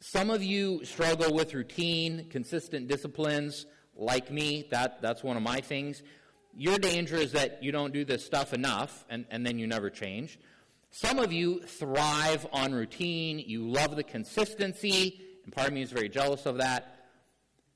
Some 0.00 0.30
of 0.30 0.42
you 0.42 0.84
struggle 0.84 1.32
with 1.32 1.54
routine, 1.54 2.26
consistent 2.28 2.88
disciplines, 2.88 3.66
like 3.94 4.30
me. 4.32 4.66
That, 4.70 5.00
that's 5.02 5.22
one 5.22 5.36
of 5.36 5.42
my 5.42 5.60
things. 5.60 6.02
your 6.56 6.78
danger 6.78 7.16
is 7.16 7.32
that 7.32 7.62
you 7.62 7.72
don't 7.72 7.92
do 7.92 8.04
this 8.04 8.24
stuff 8.24 8.52
enough 8.52 9.04
and, 9.08 9.24
and 9.30 9.46
then 9.46 9.58
you 9.58 9.66
never 9.66 9.90
change. 9.90 10.38
Some 10.90 11.18
of 11.18 11.32
you 11.32 11.60
thrive 11.60 12.46
on 12.52 12.72
routine. 12.72 13.38
You 13.38 13.66
love 13.68 13.96
the 13.96 14.02
consistency, 14.02 15.22
and 15.44 15.52
part 15.52 15.68
of 15.68 15.72
me 15.72 15.80
is 15.80 15.90
very 15.90 16.08
jealous 16.10 16.44
of 16.44 16.58
that. 16.58 17.06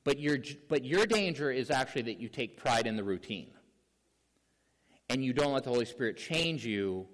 But 0.05 0.21
your, 0.21 0.39
but 0.69 0.85
your 0.85 1.07
danger 1.07 1.51
is 1.51 1.71
actually 1.71 2.03
that 2.03 2.21
you 2.21 2.29
take 2.29 2.59
pride 2.59 2.87
in 2.87 2.97
the 2.97 3.03
routine. 3.03 3.51
And 5.09 5.25
you 5.25 5.33
don't 5.33 5.53
let 5.53 5.65
the 5.65 5.71
Holy 5.71 5.87
Spirit 5.87 6.17
change 6.17 6.67
you, 6.67 7.07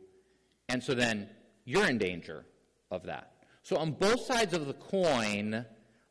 and 0.69 0.83
so 0.83 0.95
then 0.95 1.29
you're 1.65 1.89
in 1.89 1.99
danger 1.99 2.45
of 2.91 3.05
that. 3.05 3.33
So, 3.63 3.77
on 3.77 3.93
both 3.93 4.21
sides 4.23 4.55
of 4.55 4.67
the 4.67 4.75
coin, 4.75 5.65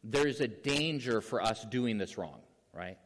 there's 0.04 0.40
a 0.40 0.48
danger 0.48 1.22
for 1.22 1.42
us 1.42 1.66
doing 1.66 1.98
this 1.98 2.18
wrong, 2.18 2.40
right? 2.74 2.98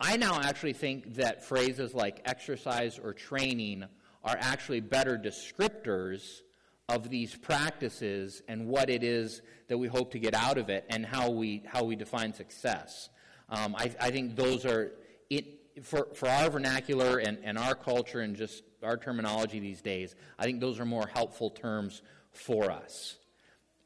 I 0.00 0.16
now 0.16 0.40
actually 0.40 0.72
think 0.72 1.14
that 1.14 1.44
phrases 1.44 1.94
like 1.94 2.22
exercise 2.24 2.98
or 2.98 3.12
training 3.12 3.84
are 4.24 4.36
actually 4.40 4.80
better 4.80 5.16
descriptors 5.16 6.40
of 6.88 7.08
these 7.08 7.34
practices 7.34 8.42
and 8.48 8.66
what 8.66 8.90
it 8.90 9.04
is 9.04 9.42
that 9.68 9.78
we 9.78 9.86
hope 9.86 10.10
to 10.12 10.18
get 10.18 10.34
out 10.34 10.58
of 10.58 10.68
it 10.68 10.84
and 10.90 11.06
how 11.06 11.30
we, 11.30 11.62
how 11.66 11.84
we 11.84 11.94
define 11.94 12.34
success. 12.34 13.08
Um, 13.48 13.76
I, 13.76 13.94
I, 14.00 14.10
think 14.10 14.34
those 14.34 14.66
are, 14.66 14.92
it, 15.30 15.61
for, 15.82 16.08
for 16.14 16.28
our 16.28 16.50
vernacular 16.50 17.18
and, 17.18 17.38
and 17.42 17.58
our 17.58 17.74
culture 17.74 18.20
and 18.20 18.36
just 18.36 18.62
our 18.82 18.96
terminology 18.96 19.60
these 19.60 19.80
days, 19.80 20.14
I 20.38 20.44
think 20.44 20.60
those 20.60 20.78
are 20.80 20.84
more 20.84 21.06
helpful 21.06 21.50
terms 21.50 22.02
for 22.30 22.70
us. 22.70 23.16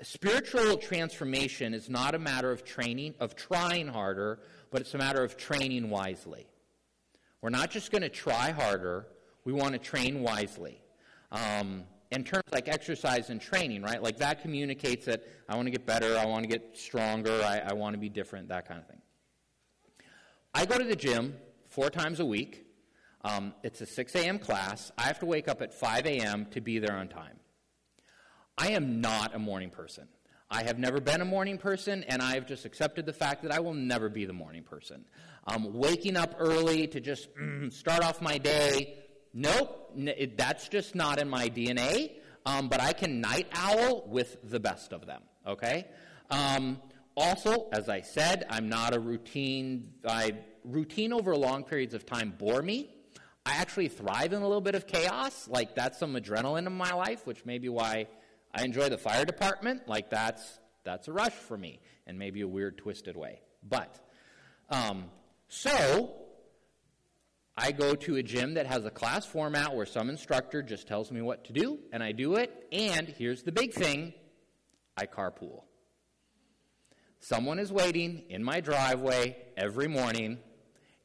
Spiritual 0.03 0.77
transformation 0.77 1.73
is 1.73 1.89
not 1.89 2.15
a 2.15 2.19
matter 2.19 2.51
of 2.51 2.65
training, 2.65 3.15
of 3.19 3.35
trying 3.35 3.89
harder, 3.89 4.41
but 4.71 4.81
it's 4.81 4.95
a 4.95 4.99
matter 4.99 5.25
of 5.25 5.37
training 5.37 5.89
wisely. 5.89 6.47
We're 7.41 7.51
not 7.51 7.71
just 7.71 7.91
going 7.91 8.03
to 8.03 8.09
try 8.09 8.51
harder, 8.51 9.07
we 9.45 9.53
want 9.53 9.73
to 9.73 9.79
train 9.79 10.23
wisely. 10.23 10.81
Um, 11.33 11.85
in 12.13 12.25
terms 12.25 12.45
like 12.53 12.69
exercise 12.69 13.31
and 13.31 13.41
training, 13.41 13.83
right? 13.83 14.03
Like 14.03 14.19
that 14.19 14.41
communicates 14.41 15.07
that 15.07 15.25
I 15.49 15.57
want 15.57 15.67
to 15.67 15.73
get 15.73 15.87
better, 15.87 16.17
I 16.17 16.25
want 16.27 16.45
to 16.45 16.49
get 16.49 16.77
stronger, 16.77 17.43
I, 17.43 17.59
I 17.59 17.73
want 17.73 17.95
to 17.95 17.99
be 17.99 18.09
different, 18.09 18.49
that 18.49 18.69
kind 18.69 18.81
of 18.81 18.87
thing. 18.87 19.01
I 20.55 20.67
go 20.67 20.79
to 20.79 20.85
the 20.85 20.97
gym 20.97 21.35
four 21.77 21.91
times 21.91 22.21
a 22.21 22.25
week. 22.25 22.65
Um, 23.23 23.53
it's 23.63 23.83
a 23.83 23.87
6 23.87 24.15
a.m. 24.15 24.39
class. 24.39 24.91
I 24.97 25.03
have 25.03 25.19
to 25.19 25.27
wake 25.27 25.47
up 25.47 25.61
at 25.61 25.75
5 25.75 26.07
a.m. 26.07 26.47
to 26.53 26.63
be 26.63 26.79
there 26.79 26.97
on 26.97 27.07
time. 27.07 27.39
I 28.57 28.69
am 28.69 29.03
not 29.03 29.35
a 29.35 29.39
morning 29.39 29.69
person. 29.69 30.09
I 30.51 30.63
have 30.63 30.79
never 30.79 31.03
been 31.03 31.21
a 31.21 31.27
morning 31.27 31.59
person, 31.59 32.03
and 32.05 32.23
I've 32.23 32.47
just 32.47 32.65
accepted 32.65 33.05
the 33.05 33.13
fact 33.13 33.43
that 33.43 33.53
I 33.53 33.61
will 33.61 33.75
never 33.75 34.09
be 34.09 34.25
the 34.25 34.33
morning 34.33 34.63
person. 34.63 35.05
Um, 35.47 35.75
waking 35.75 36.17
up 36.17 36.37
early 36.39 36.87
to 36.87 36.99
just 36.99 37.29
mm, 37.37 37.71
start 37.71 38.03
off 38.03 38.23
my 38.23 38.39
day, 38.39 38.95
nope, 39.35 39.93
n- 39.99 40.33
that's 40.35 40.69
just 40.69 40.95
not 40.95 41.21
in 41.21 41.29
my 41.29 41.51
DNA. 41.51 42.13
Um, 42.47 42.69
but 42.69 42.81
I 42.81 42.95
can 42.95 43.21
night 43.21 43.49
owl 43.53 44.09
with 44.09 44.39
the 44.43 44.61
best 44.61 44.95
of 44.95 45.05
them, 45.05 45.21
okay? 45.47 45.89
Um, 46.31 46.81
also, 47.19 47.69
as 47.73 47.91
I 47.91 48.01
said, 48.01 48.47
I'm 48.49 48.71
not 48.71 48.95
a 48.95 49.01
routine. 49.01 49.93
I, 50.07 50.33
routine 50.67 51.13
over 51.13 51.35
long 51.35 51.65
periods 51.65 51.95
of 51.95 52.05
time 52.05 52.35
bore 52.37 52.63
me. 52.63 52.91
I 53.45 53.53
actually 53.55 53.89
thrive 53.89 54.33
in 54.33 54.43
a 54.43 54.47
little 54.47 54.61
bit 54.61 54.75
of 54.75 54.87
chaos. 54.87 55.49
Like, 55.49 55.75
that's 55.75 55.99
some 55.99 56.15
adrenaline 56.15 56.67
in 56.67 56.73
my 56.73 56.93
life, 56.93 57.27
which 57.27 57.45
may 57.45 57.59
be 57.59 57.69
why 57.69 58.09
I 58.57 58.65
enjoy 58.65 58.89
the 58.89 58.97
fire 58.97 59.27
department. 59.27 59.87
Like 59.87 60.09
that's 60.09 60.59
that's 60.83 61.09
a 61.09 61.13
rush 61.13 61.33
for 61.33 61.59
me, 61.59 61.81
and 62.07 62.19
maybe 62.19 62.41
a 62.41 62.49
weird, 62.49 62.79
twisted 62.79 63.17
way. 63.17 63.41
But 63.63 64.01
um, 64.71 65.05
so 65.49 66.15
I 67.57 67.73
go 67.73 67.95
to 67.95 68.17
a 68.17 68.23
gym 68.23 68.55
that 68.55 68.67
has 68.67 68.87
a 68.87 68.91
class 68.91 69.27
format 69.27 69.75
where 69.75 69.85
some 69.85 70.09
instructor 70.09 70.63
just 70.63 70.89
tells 70.89 71.13
me 71.13 71.21
what 71.21 71.45
to 71.45 71.53
do, 71.53 71.79
and 71.93 72.03
I 72.03 72.13
do 72.13 72.37
it. 72.37 72.67
And 72.73 73.09
here's 73.09 73.43
the 73.43 73.53
big 73.53 73.75
thing: 73.75 74.15
I 74.97 75.05
carpool. 75.05 75.65
Someone 77.21 77.59
is 77.59 77.71
waiting 77.71 78.25
in 78.31 78.43
my 78.43 78.61
driveway 78.61 79.37
every 79.57 79.89
morning, 79.89 80.39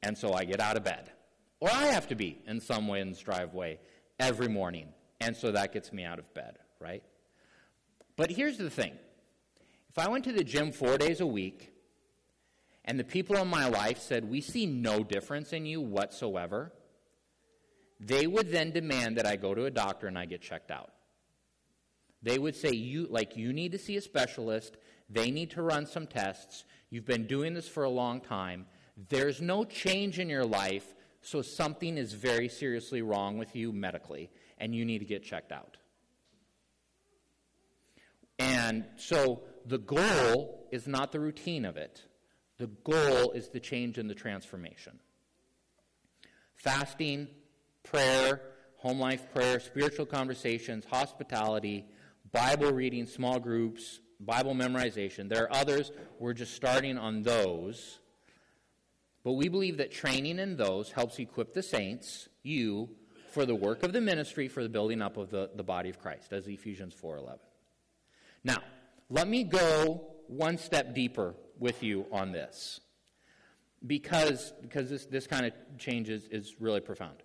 and 0.03 0.17
so 0.17 0.33
I 0.33 0.45
get 0.45 0.59
out 0.59 0.77
of 0.77 0.83
bed. 0.83 1.11
Or 1.59 1.69
I 1.69 1.87
have 1.87 2.07
to 2.07 2.15
be 2.15 2.39
in 2.47 2.59
someone's 2.59 3.19
driveway 3.19 3.79
every 4.19 4.47
morning, 4.47 4.87
and 5.19 5.35
so 5.35 5.51
that 5.51 5.73
gets 5.73 5.93
me 5.93 6.03
out 6.03 6.19
of 6.19 6.33
bed, 6.33 6.57
right? 6.79 7.03
But 8.15 8.31
here's 8.31 8.57
the 8.57 8.69
thing 8.69 8.93
if 9.89 9.97
I 9.97 10.09
went 10.09 10.23
to 10.25 10.31
the 10.31 10.43
gym 10.43 10.71
four 10.71 10.97
days 10.97 11.21
a 11.21 11.25
week 11.25 11.71
and 12.85 12.99
the 12.99 13.03
people 13.03 13.35
in 13.37 13.47
my 13.47 13.67
life 13.67 13.99
said, 13.99 14.29
We 14.29 14.41
see 14.41 14.65
no 14.65 15.03
difference 15.03 15.53
in 15.53 15.65
you 15.65 15.81
whatsoever, 15.81 16.71
they 17.99 18.25
would 18.25 18.49
then 18.49 18.71
demand 18.71 19.17
that 19.17 19.27
I 19.27 19.35
go 19.35 19.53
to 19.53 19.65
a 19.65 19.71
doctor 19.71 20.07
and 20.07 20.17
I 20.17 20.25
get 20.25 20.41
checked 20.41 20.71
out. 20.71 20.91
They 22.23 22.37
would 22.37 22.55
say, 22.55 22.71
you, 22.71 23.07
like, 23.09 23.35
you 23.35 23.53
need 23.53 23.71
to 23.71 23.79
see 23.79 23.97
a 23.97 24.01
specialist. 24.01 24.77
They 25.09 25.31
need 25.31 25.51
to 25.51 25.61
run 25.61 25.85
some 25.85 26.07
tests. 26.07 26.65
You've 26.89 27.05
been 27.05 27.25
doing 27.25 27.53
this 27.53 27.67
for 27.67 27.83
a 27.83 27.89
long 27.89 28.21
time. 28.21 28.65
There's 29.09 29.41
no 29.41 29.63
change 29.63 30.19
in 30.19 30.29
your 30.29 30.45
life, 30.45 30.93
so 31.21 31.41
something 31.41 31.97
is 31.97 32.13
very 32.13 32.49
seriously 32.49 33.01
wrong 33.01 33.37
with 33.37 33.55
you 33.55 33.71
medically, 33.71 34.29
and 34.57 34.75
you 34.75 34.85
need 34.85 34.99
to 34.99 35.05
get 35.05 35.23
checked 35.23 35.51
out. 35.51 35.77
And 38.37 38.85
so 38.95 39.41
the 39.65 39.77
goal 39.77 40.67
is 40.71 40.87
not 40.87 41.11
the 41.11 41.19
routine 41.19 41.65
of 41.65 41.77
it, 41.77 42.03
the 42.57 42.67
goal 42.67 43.31
is 43.31 43.49
the 43.49 43.59
change 43.59 43.97
and 43.97 44.09
the 44.09 44.15
transformation. 44.15 44.99
Fasting, 46.55 47.27
prayer, 47.83 48.41
home 48.77 48.99
life 48.99 49.31
prayer, 49.33 49.59
spiritual 49.59 50.05
conversations, 50.05 50.85
hospitality, 50.85 51.85
Bible 52.31 52.71
reading, 52.71 53.05
small 53.05 53.39
groups, 53.39 53.99
Bible 54.19 54.53
memorization. 54.53 55.27
There 55.27 55.43
are 55.43 55.53
others. 55.55 55.91
We're 56.19 56.33
just 56.33 56.53
starting 56.53 56.97
on 56.97 57.23
those. 57.23 57.99
But 59.23 59.33
we 59.33 59.49
believe 59.49 59.77
that 59.77 59.91
training 59.91 60.39
in 60.39 60.57
those 60.57 60.91
helps 60.91 61.19
equip 61.19 61.53
the 61.53 61.61
saints, 61.61 62.27
you, 62.43 62.89
for 63.31 63.45
the 63.45 63.55
work 63.55 63.83
of 63.83 63.93
the 63.93 64.01
ministry, 64.01 64.47
for 64.47 64.63
the 64.63 64.69
building 64.69 65.01
up 65.01 65.17
of 65.17 65.29
the, 65.29 65.51
the 65.55 65.63
body 65.63 65.89
of 65.89 65.99
Christ, 65.99 66.33
as 66.33 66.47
Ephesians 66.47 66.95
4.11. 66.95 67.37
Now, 68.43 68.57
let 69.09 69.27
me 69.27 69.43
go 69.43 70.07
one 70.27 70.57
step 70.57 70.95
deeper 70.95 71.35
with 71.59 71.83
you 71.83 72.05
on 72.11 72.31
this 72.31 72.81
because, 73.85 74.53
because 74.61 74.89
this, 74.89 75.05
this 75.05 75.27
kind 75.27 75.45
of 75.45 75.53
change 75.77 76.09
is, 76.09 76.25
is 76.31 76.55
really 76.59 76.79
profound. 76.79 77.17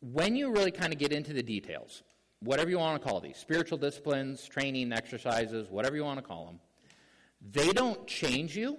When 0.00 0.34
you 0.34 0.50
really 0.50 0.72
kind 0.72 0.92
of 0.92 0.98
get 0.98 1.12
into 1.12 1.32
the 1.32 1.42
details, 1.42 2.02
whatever 2.40 2.70
you 2.70 2.78
want 2.78 3.00
to 3.00 3.08
call 3.08 3.20
these 3.20 3.36
spiritual 3.36 3.78
disciplines, 3.78 4.46
training, 4.46 4.92
exercises, 4.92 5.68
whatever 5.70 5.96
you 5.96 6.04
want 6.04 6.18
to 6.18 6.26
call 6.26 6.46
them 6.46 6.58
they 7.52 7.72
don't 7.72 8.06
change 8.06 8.56
you, 8.56 8.78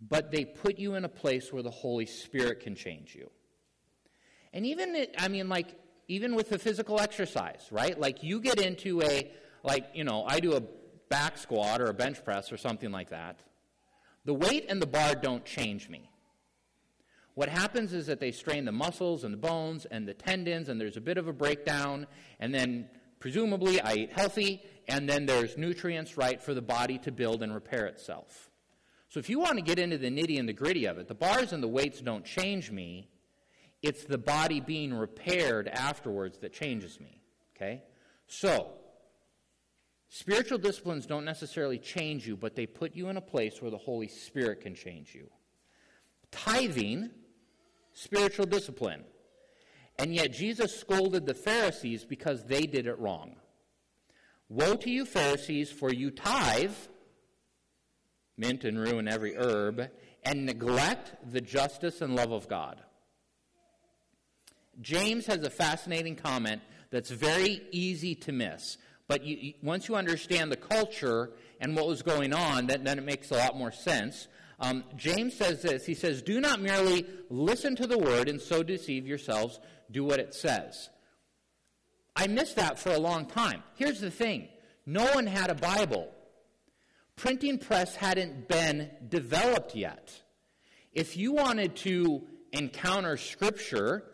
but 0.00 0.30
they 0.30 0.44
put 0.44 0.78
you 0.78 0.94
in 0.94 1.04
a 1.04 1.08
place 1.08 1.52
where 1.52 1.62
the 1.62 1.70
Holy 1.70 2.06
Spirit 2.06 2.60
can 2.60 2.74
change 2.74 3.14
you. 3.14 3.30
And 4.52 4.66
even, 4.66 5.06
I 5.18 5.28
mean, 5.28 5.48
like, 5.48 5.76
even 6.08 6.34
with 6.34 6.48
the 6.48 6.58
physical 6.58 6.98
exercise, 7.00 7.68
right? 7.70 7.98
Like, 7.98 8.22
you 8.22 8.40
get 8.40 8.60
into 8.60 9.02
a 9.02 9.30
like, 9.62 9.90
you 9.94 10.04
know, 10.04 10.24
I 10.26 10.40
do 10.40 10.54
a 10.54 10.62
back 11.08 11.38
squat 11.38 11.80
or 11.80 11.86
a 11.86 11.94
bench 11.94 12.24
press 12.24 12.52
or 12.52 12.56
something 12.56 12.90
like 12.90 13.10
that, 13.10 13.40
the 14.24 14.34
weight 14.34 14.66
and 14.68 14.80
the 14.80 14.86
bar 14.86 15.14
don't 15.14 15.44
change 15.44 15.88
me. 15.88 16.08
What 17.34 17.48
happens 17.48 17.92
is 17.92 18.06
that 18.06 18.20
they 18.20 18.32
strain 18.32 18.64
the 18.64 18.72
muscles 18.72 19.24
and 19.24 19.32
the 19.32 19.38
bones 19.38 19.86
and 19.86 20.06
the 20.06 20.14
tendons, 20.14 20.68
and 20.68 20.80
there's 20.80 20.96
a 20.96 21.00
bit 21.00 21.16
of 21.16 21.26
a 21.26 21.32
breakdown, 21.32 22.06
and 22.38 22.54
then 22.54 22.88
presumably 23.18 23.80
I 23.80 23.94
eat 23.94 24.12
healthy, 24.12 24.62
and 24.88 25.08
then 25.08 25.26
there's 25.26 25.56
nutrients 25.56 26.16
right 26.16 26.40
for 26.42 26.54
the 26.54 26.62
body 26.62 26.98
to 26.98 27.12
build 27.12 27.42
and 27.42 27.54
repair 27.54 27.86
itself. 27.86 28.49
So 29.10 29.20
if 29.20 29.28
you 29.28 29.38
want 29.38 29.56
to 29.56 29.62
get 29.62 29.78
into 29.78 29.98
the 29.98 30.10
nitty 30.10 30.38
and 30.38 30.48
the 30.48 30.54
gritty 30.54 30.86
of 30.86 30.96
it, 30.98 31.08
the 31.08 31.14
bars 31.14 31.52
and 31.52 31.62
the 31.62 31.68
weights 31.68 32.00
don't 32.00 32.24
change 32.24 32.70
me. 32.70 33.10
It's 33.82 34.04
the 34.04 34.18
body 34.18 34.60
being 34.60 34.94
repaired 34.94 35.68
afterwards 35.68 36.38
that 36.38 36.52
changes 36.52 36.98
me. 36.98 37.20
Okay? 37.54 37.82
So, 38.26 38.72
Spiritual 40.12 40.58
disciplines 40.58 41.06
don't 41.06 41.24
necessarily 41.24 41.78
change 41.78 42.26
you, 42.26 42.36
but 42.36 42.56
they 42.56 42.66
put 42.66 42.96
you 42.96 43.08
in 43.08 43.16
a 43.16 43.20
place 43.20 43.62
where 43.62 43.70
the 43.70 43.78
Holy 43.78 44.08
Spirit 44.08 44.60
can 44.60 44.74
change 44.74 45.14
you. 45.14 45.28
Tithing, 46.32 47.10
spiritual 47.92 48.46
discipline. 48.46 49.04
And 50.00 50.12
yet 50.12 50.32
Jesus 50.32 50.74
scolded 50.74 51.26
the 51.26 51.34
Pharisees 51.34 52.04
because 52.04 52.42
they 52.42 52.62
did 52.62 52.88
it 52.88 52.98
wrong. 52.98 53.36
Woe 54.48 54.74
to 54.74 54.90
you, 54.90 55.04
Pharisees, 55.04 55.70
for 55.70 55.92
you 55.92 56.10
tithe, 56.10 56.74
mint 58.40 58.64
and 58.64 58.78
rue 58.78 58.98
and 58.98 59.08
every 59.08 59.36
herb, 59.36 59.88
and 60.24 60.46
neglect 60.46 61.14
the 61.30 61.40
justice 61.40 62.00
and 62.00 62.16
love 62.16 62.32
of 62.32 62.48
God. 62.48 62.80
James 64.80 65.26
has 65.26 65.44
a 65.44 65.50
fascinating 65.50 66.16
comment 66.16 66.62
that's 66.90 67.10
very 67.10 67.62
easy 67.70 68.14
to 68.14 68.32
miss. 68.32 68.78
But 69.06 69.24
you, 69.24 69.54
once 69.62 69.88
you 69.88 69.96
understand 69.96 70.50
the 70.50 70.56
culture 70.56 71.30
and 71.60 71.76
what 71.76 71.86
was 71.86 72.02
going 72.02 72.32
on, 72.32 72.66
then, 72.66 72.84
then 72.84 72.98
it 72.98 73.04
makes 73.04 73.30
a 73.30 73.36
lot 73.36 73.56
more 73.56 73.72
sense. 73.72 74.28
Um, 74.58 74.84
James 74.96 75.36
says 75.36 75.62
this 75.62 75.84
He 75.84 75.94
says, 75.94 76.22
Do 76.22 76.40
not 76.40 76.60
merely 76.60 77.06
listen 77.28 77.76
to 77.76 77.86
the 77.86 77.98
word 77.98 78.28
and 78.28 78.40
so 78.40 78.62
deceive 78.62 79.06
yourselves, 79.06 79.60
do 79.90 80.04
what 80.04 80.20
it 80.20 80.34
says. 80.34 80.90
I 82.16 82.26
missed 82.26 82.56
that 82.56 82.78
for 82.78 82.90
a 82.90 82.98
long 82.98 83.26
time. 83.26 83.62
Here's 83.76 84.00
the 84.00 84.10
thing 84.10 84.48
no 84.86 85.04
one 85.12 85.26
had 85.26 85.50
a 85.50 85.54
Bible, 85.54 86.08
printing 87.16 87.58
press 87.58 87.96
hadn't 87.96 88.48
been 88.48 88.90
developed 89.08 89.74
yet. 89.74 90.12
If 90.92 91.16
you 91.16 91.32
wanted 91.32 91.76
to 91.76 92.22
encounter 92.52 93.16
Scripture, 93.16 94.04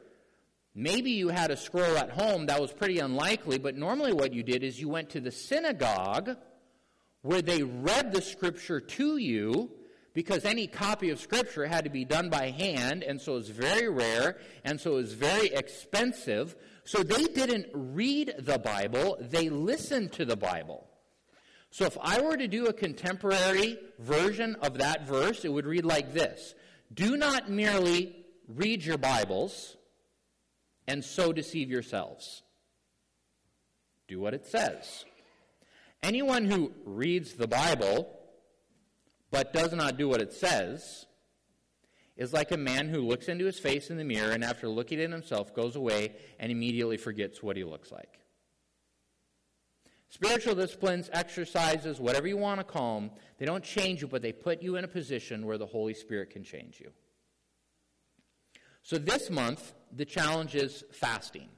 maybe 0.75 1.12
you 1.12 1.29
had 1.29 1.50
a 1.50 1.57
scroll 1.57 1.97
at 1.97 2.11
home. 2.11 2.47
That 2.47 2.61
was 2.61 2.73
pretty 2.73 2.99
unlikely, 2.99 3.59
but 3.59 3.76
normally 3.76 4.12
what 4.12 4.35
you 4.35 4.43
did 4.43 4.62
is 4.62 4.81
you 4.81 4.88
went 4.88 5.11
to 5.11 5.21
the 5.21 5.33
synagogue 5.33 6.37
where 7.23 7.43
they 7.43 7.62
read 7.62 8.12
the 8.12 8.23
Scripture 8.23 8.81
to 8.81 9.17
you 9.17 9.71
because 10.17 10.47
any 10.47 10.67
copy 10.67 11.11
of 11.11 11.21
Scripture 11.21 11.67
had 11.67 11.85
to 11.85 11.91
be 11.91 12.05
done 12.05 12.31
by 12.31 12.49
hand, 12.50 13.03
and 13.03 13.21
so 13.21 13.33
it 13.33 13.37
was 13.37 13.50
very 13.50 13.87
rare, 13.88 14.38
and 14.65 14.81
so 14.81 14.93
it 14.93 14.97
was 14.97 15.12
very 15.12 15.49
expensive. 15.49 16.57
So 16.85 17.03
they 17.03 17.25
didn't 17.25 17.67
read 17.75 18.35
the 18.38 18.59
Bible, 18.59 19.19
they 19.21 19.50
listened 19.50 20.12
to 20.12 20.25
the 20.25 20.37
Bible. 20.37 20.86
So 21.76 21.85
if 21.85 21.99
I 22.00 22.23
were 22.23 22.38
to 22.38 22.49
do 22.49 22.68
a 22.68 22.73
contemporary 22.73 23.76
version 23.99 24.56
of 24.62 24.78
that 24.78 25.06
verse, 25.06 25.45
it 25.45 25.52
would 25.52 25.66
read 25.66 25.85
like 25.85 26.14
this 26.14 26.54
Do 26.95 27.18
not 27.18 27.50
merely 27.50 28.25
read 28.49 28.83
your 28.83 28.97
Bibles 28.97 29.76
and 30.88 31.04
so 31.04 31.35
deceive 31.35 31.68
yourselves. 31.68 32.42
Do 34.09 34.18
what 34.18 34.33
it 34.33 34.47
says. 34.47 35.04
Anyone 36.02 36.47
who 36.47 36.73
reads 36.87 37.35
the 37.35 37.47
Bible 37.47 38.09
but 39.30 39.52
does 39.52 39.75
not 39.75 39.99
do 39.99 40.09
what 40.09 40.23
it 40.23 40.33
says 40.33 41.04
is 42.16 42.33
like 42.33 42.52
a 42.52 42.56
man 42.56 42.88
who 42.88 43.02
looks 43.02 43.28
into 43.28 43.45
his 43.45 43.59
face 43.59 43.90
in 43.90 43.99
the 43.99 44.04
mirror 44.04 44.33
and 44.33 44.42
after 44.42 44.66
looking 44.66 44.99
at 44.99 45.11
himself 45.11 45.54
goes 45.54 45.76
away 45.76 46.14
and 46.40 46.50
immediately 46.50 46.97
forgets 46.97 47.42
what 47.42 47.59
he 47.59 47.64
looks 47.64 47.92
like. 47.92 48.18
Spiritual 50.08 50.54
disciplines, 50.54 51.10
exercises, 51.12 52.00
whatever 52.00 52.28
you 52.28 52.36
want 52.36 52.60
to 52.60 52.64
call 52.64 53.00
them, 53.00 53.10
they 53.38 53.44
don't 53.44 53.64
change 53.64 54.00
you, 54.02 54.08
but 54.08 54.22
they 54.22 54.32
put 54.32 54.62
you 54.62 54.76
in 54.76 54.84
a 54.84 54.88
position 54.88 55.44
where 55.44 55.58
the 55.58 55.66
Holy 55.66 55.94
Spirit 55.94 56.30
can 56.30 56.44
change 56.44 56.80
you. 56.80 56.90
So 58.82 58.98
this 58.98 59.30
month, 59.30 59.75
the 59.92 60.04
challenge 60.04 60.54
is 60.54 60.84
fasting. 60.92 61.48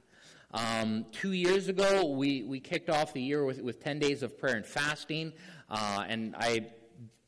Um, 0.51 1.05
two 1.11 1.33
years 1.33 1.67
ago, 1.67 2.05
we, 2.05 2.41
we 2.41 2.59
kicked 2.59 2.89
off 2.89 3.13
the 3.13 3.21
year 3.21 3.45
with, 3.45 3.61
with 3.61 3.83
10 3.83 3.99
days 3.99 4.23
of 4.23 4.39
prayer 4.39 4.55
and 4.55 4.65
fasting, 4.65 5.33
uh, 5.69 6.05
and 6.07 6.35
I, 6.35 6.65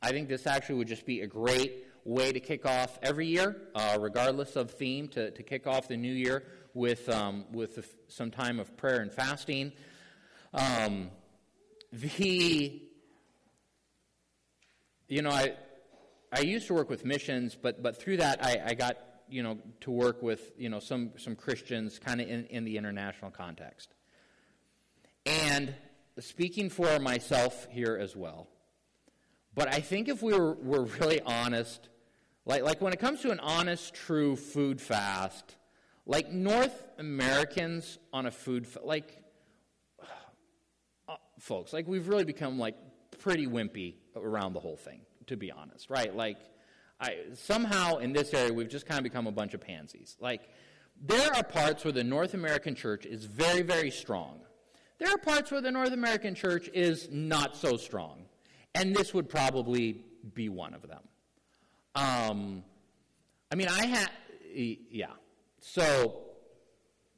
I 0.02 0.10
think 0.10 0.28
this 0.28 0.48
actually 0.48 0.76
would 0.76 0.88
just 0.88 1.06
be 1.06 1.22
a 1.22 1.28
great 1.28 1.86
way 2.04 2.32
to 2.32 2.40
kick 2.40 2.66
off 2.66 2.98
every 3.04 3.28
year, 3.28 3.56
uh, 3.76 3.98
regardless 4.02 4.56
of 4.56 4.72
theme, 4.72 5.08
to, 5.10 5.30
to 5.30 5.44
kick 5.44 5.68
off 5.68 5.88
the 5.88 5.98
new 5.98 6.12
year 6.12 6.46
with, 6.74 7.08
um, 7.10 7.46
with 7.52 7.96
some 8.08 8.32
time 8.32 8.60
of 8.60 8.76
prayer 8.76 9.02
and 9.02 9.12
fasting. 9.12 9.72
Um, 10.54 11.12
the, 11.94 12.82
you 15.08 15.22
know, 15.22 15.30
I, 15.30 15.54
I 16.32 16.42
used 16.42 16.68
to 16.68 16.74
work 16.74 16.90
with 16.90 17.06
missions, 17.06 17.58
but, 17.62 17.82
but 17.82 18.02
through 18.02 18.18
that 18.18 18.44
I, 18.44 18.62
I 18.68 18.74
got, 18.74 18.98
you 19.30 19.44
know, 19.44 19.58
to 19.82 19.92
work 19.92 20.22
with, 20.22 20.52
you 20.58 20.70
know, 20.70 20.80
some, 20.80 21.12
some 21.18 21.36
Christians 21.36 22.00
kind 22.00 22.20
of 22.20 22.28
in, 22.28 22.46
in 22.46 22.66
the 22.66 22.78
international 22.78 23.32
context. 23.32 23.94
And 25.26 25.74
speaking 26.20 26.70
for 26.70 27.00
myself 27.00 27.68
here 27.70 27.98
as 28.00 28.16
well, 28.16 28.48
but 29.54 29.74
I 29.74 29.80
think 29.82 30.08
if 30.08 30.22
we 30.22 30.34
were, 30.34 30.54
were 30.54 30.84
really 30.84 31.22
honest, 31.22 31.90
like, 32.46 32.64
like 32.64 32.82
when 32.82 32.94
it 32.94 33.00
comes 33.00 33.22
to 33.22 33.32
an 33.32 33.40
honest, 33.40 33.94
true 33.94 34.36
food 34.36 34.82
fast, 34.82 35.56
like 36.06 36.32
North 36.32 36.88
Americans 36.98 38.00
on 38.12 38.26
a 38.26 38.32
food, 38.32 38.66
fa- 38.66 38.80
like 38.84 39.22
folks. 41.42 41.74
Like, 41.74 41.88
we've 41.88 42.08
really 42.08 42.24
become, 42.24 42.58
like, 42.58 42.76
pretty 43.20 43.48
wimpy 43.48 43.96
around 44.16 44.54
the 44.54 44.60
whole 44.60 44.78
thing, 44.78 45.02
to 45.28 45.38
be 45.38 45.52
honest, 45.52 45.90
right? 45.90 46.16
Like, 46.16 46.38
I, 47.00 47.18
somehow 47.34 47.98
in 47.98 48.14
this 48.14 48.34
area, 48.34 48.54
we've 48.54 48.70
just 48.70 48.86
kind 48.86 49.00
of 49.00 49.04
become 49.04 49.28
a 49.28 49.32
bunch 49.32 49.54
of 49.54 49.62
pansies. 49.62 50.18
Like, 50.20 50.42
there 51.04 51.34
are 51.36 51.44
parts 51.44 51.84
where 51.84 51.92
the 51.92 52.04
North 52.04 52.34
American 52.34 52.76
church 52.76 53.06
is 53.06 53.26
very, 53.26 53.64
very 53.64 53.92
strong. 53.92 54.42
There 55.00 55.10
are 55.10 55.18
parts 55.18 55.52
where 55.52 55.62
the 55.62 55.72
North 55.72 55.94
American 55.94 56.36
church 56.36 56.70
is 56.74 57.10
not 57.12 57.56
so 57.56 57.76
strong. 57.76 58.26
And 58.76 58.96
this 58.96 59.14
would 59.14 59.28
probably 59.28 60.06
be 60.34 60.48
one 60.48 60.74
of 60.74 60.84
them. 60.88 61.02
Um, 61.96 62.64
I 63.52 63.56
mean, 63.56 63.68
I 63.68 63.86
had, 63.86 64.10
yeah. 64.54 65.08
So, 65.60 66.22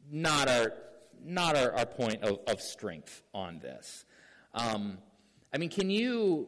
not 0.10 0.50
our, 0.50 0.74
not 1.24 1.56
our, 1.56 1.74
our 1.74 1.86
point 1.86 2.24
of, 2.24 2.40
of 2.48 2.62
strength 2.62 3.22
on 3.34 3.60
this. 3.60 4.06
Um, 4.54 4.98
I 5.54 5.58
mean, 5.58 5.70
can 5.70 5.90
you. 5.90 6.48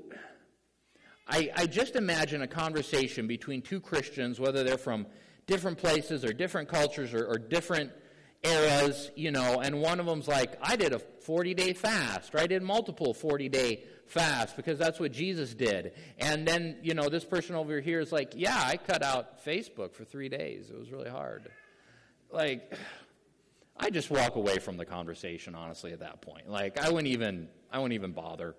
I, 1.28 1.50
I 1.56 1.66
just 1.66 1.96
imagine 1.96 2.44
a 2.44 2.48
conversation 2.48 3.26
between 3.26 3.64
two 3.64 3.80
Christians, 3.80 4.40
whether 4.40 4.64
they're 4.64 4.78
from 4.78 5.08
different 5.48 5.80
places 5.80 6.24
or 6.24 6.34
different 6.34 6.70
cultures 6.70 7.16
or, 7.16 7.26
or 7.26 7.40
different 7.40 7.92
eras, 8.44 9.12
you 9.16 9.32
know, 9.32 9.60
and 9.62 9.82
one 9.82 10.00
of 10.00 10.06
them's 10.06 10.28
like, 10.28 10.58
I 10.62 10.76
did 10.76 10.94
a 10.94 11.00
40 11.00 11.54
day 11.54 11.74
fast, 11.74 12.34
or 12.36 12.40
I 12.40 12.48
did 12.48 12.62
multiple 12.62 13.14
40 13.14 13.50
day 13.50 13.84
fasts 14.06 14.54
because 14.56 14.78
that's 14.78 15.00
what 15.00 15.12
Jesus 15.12 15.54
did. 15.54 15.94
And 16.20 16.48
then, 16.48 16.78
you 16.82 16.94
know, 16.94 17.10
this 17.10 17.26
person 17.26 17.56
over 17.56 17.82
here 17.82 18.00
is 18.00 18.12
like, 18.12 18.34
yeah, 18.36 18.62
I 18.64 18.78
cut 18.78 19.04
out 19.04 19.44
Facebook 19.44 19.94
for 19.94 20.04
three 20.04 20.30
days. 20.30 20.70
It 20.70 20.78
was 20.78 20.92
really 20.92 21.10
hard. 21.10 21.50
Like, 22.32 22.78
I 23.78 23.90
just 23.90 24.10
walk 24.10 24.36
away 24.36 24.58
from 24.60 24.78
the 24.78 24.86
conversation, 24.86 25.54
honestly, 25.54 25.92
at 25.92 26.00
that 26.00 26.22
point. 26.22 26.50
Like, 26.50 26.80
I 26.80 26.90
wouldn't 26.90 27.08
even, 27.08 27.50
I 27.72 27.78
wouldn't 27.80 27.94
even 27.94 28.14
bother. 28.14 28.56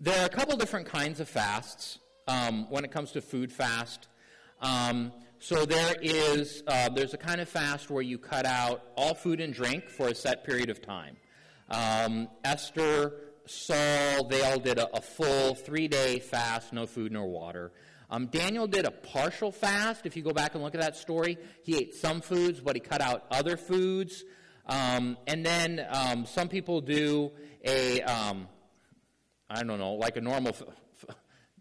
There 0.00 0.16
are 0.20 0.26
a 0.26 0.30
couple 0.30 0.56
different 0.56 0.86
kinds 0.86 1.18
of 1.18 1.28
fasts 1.28 1.98
um, 2.28 2.70
when 2.70 2.84
it 2.84 2.92
comes 2.92 3.12
to 3.12 3.20
food 3.20 3.52
fast. 3.52 4.06
Um, 4.60 5.12
so 5.40 5.64
there 5.64 5.96
is 6.00 6.62
uh, 6.66 6.88
there's 6.90 7.14
a 7.14 7.18
kind 7.18 7.40
of 7.40 7.48
fast 7.48 7.90
where 7.90 8.02
you 8.02 8.18
cut 8.18 8.46
out 8.46 8.82
all 8.96 9.14
food 9.14 9.40
and 9.40 9.52
drink 9.52 9.88
for 9.88 10.08
a 10.08 10.14
set 10.14 10.44
period 10.44 10.70
of 10.70 10.82
time. 10.82 11.16
Um, 11.70 12.28
Esther, 12.44 13.14
Saul, 13.46 14.24
they 14.28 14.42
all 14.42 14.58
did 14.58 14.78
a, 14.78 14.88
a 14.96 15.00
full 15.00 15.54
three 15.54 15.88
day 15.88 16.18
fast, 16.18 16.72
no 16.72 16.86
food 16.86 17.12
nor 17.12 17.26
water. 17.26 17.72
Um, 18.10 18.26
Daniel 18.26 18.66
did 18.66 18.86
a 18.86 18.90
partial 18.90 19.52
fast. 19.52 20.06
If 20.06 20.16
you 20.16 20.22
go 20.22 20.32
back 20.32 20.54
and 20.54 20.62
look 20.62 20.74
at 20.74 20.80
that 20.80 20.96
story, 20.96 21.36
he 21.62 21.76
ate 21.76 21.94
some 21.94 22.20
foods, 22.20 22.60
but 22.60 22.74
he 22.74 22.80
cut 22.80 23.00
out 23.00 23.24
other 23.30 23.56
foods. 23.56 24.24
Um, 24.66 25.16
and 25.26 25.44
then 25.44 25.86
um, 25.90 26.26
some 26.26 26.48
people 26.48 26.80
do 26.80 27.32
a, 27.64 28.00
um, 28.02 28.48
I 29.50 29.62
don't 29.62 29.78
know, 29.78 29.94
like 29.94 30.16
a 30.16 30.20
normal, 30.20 30.56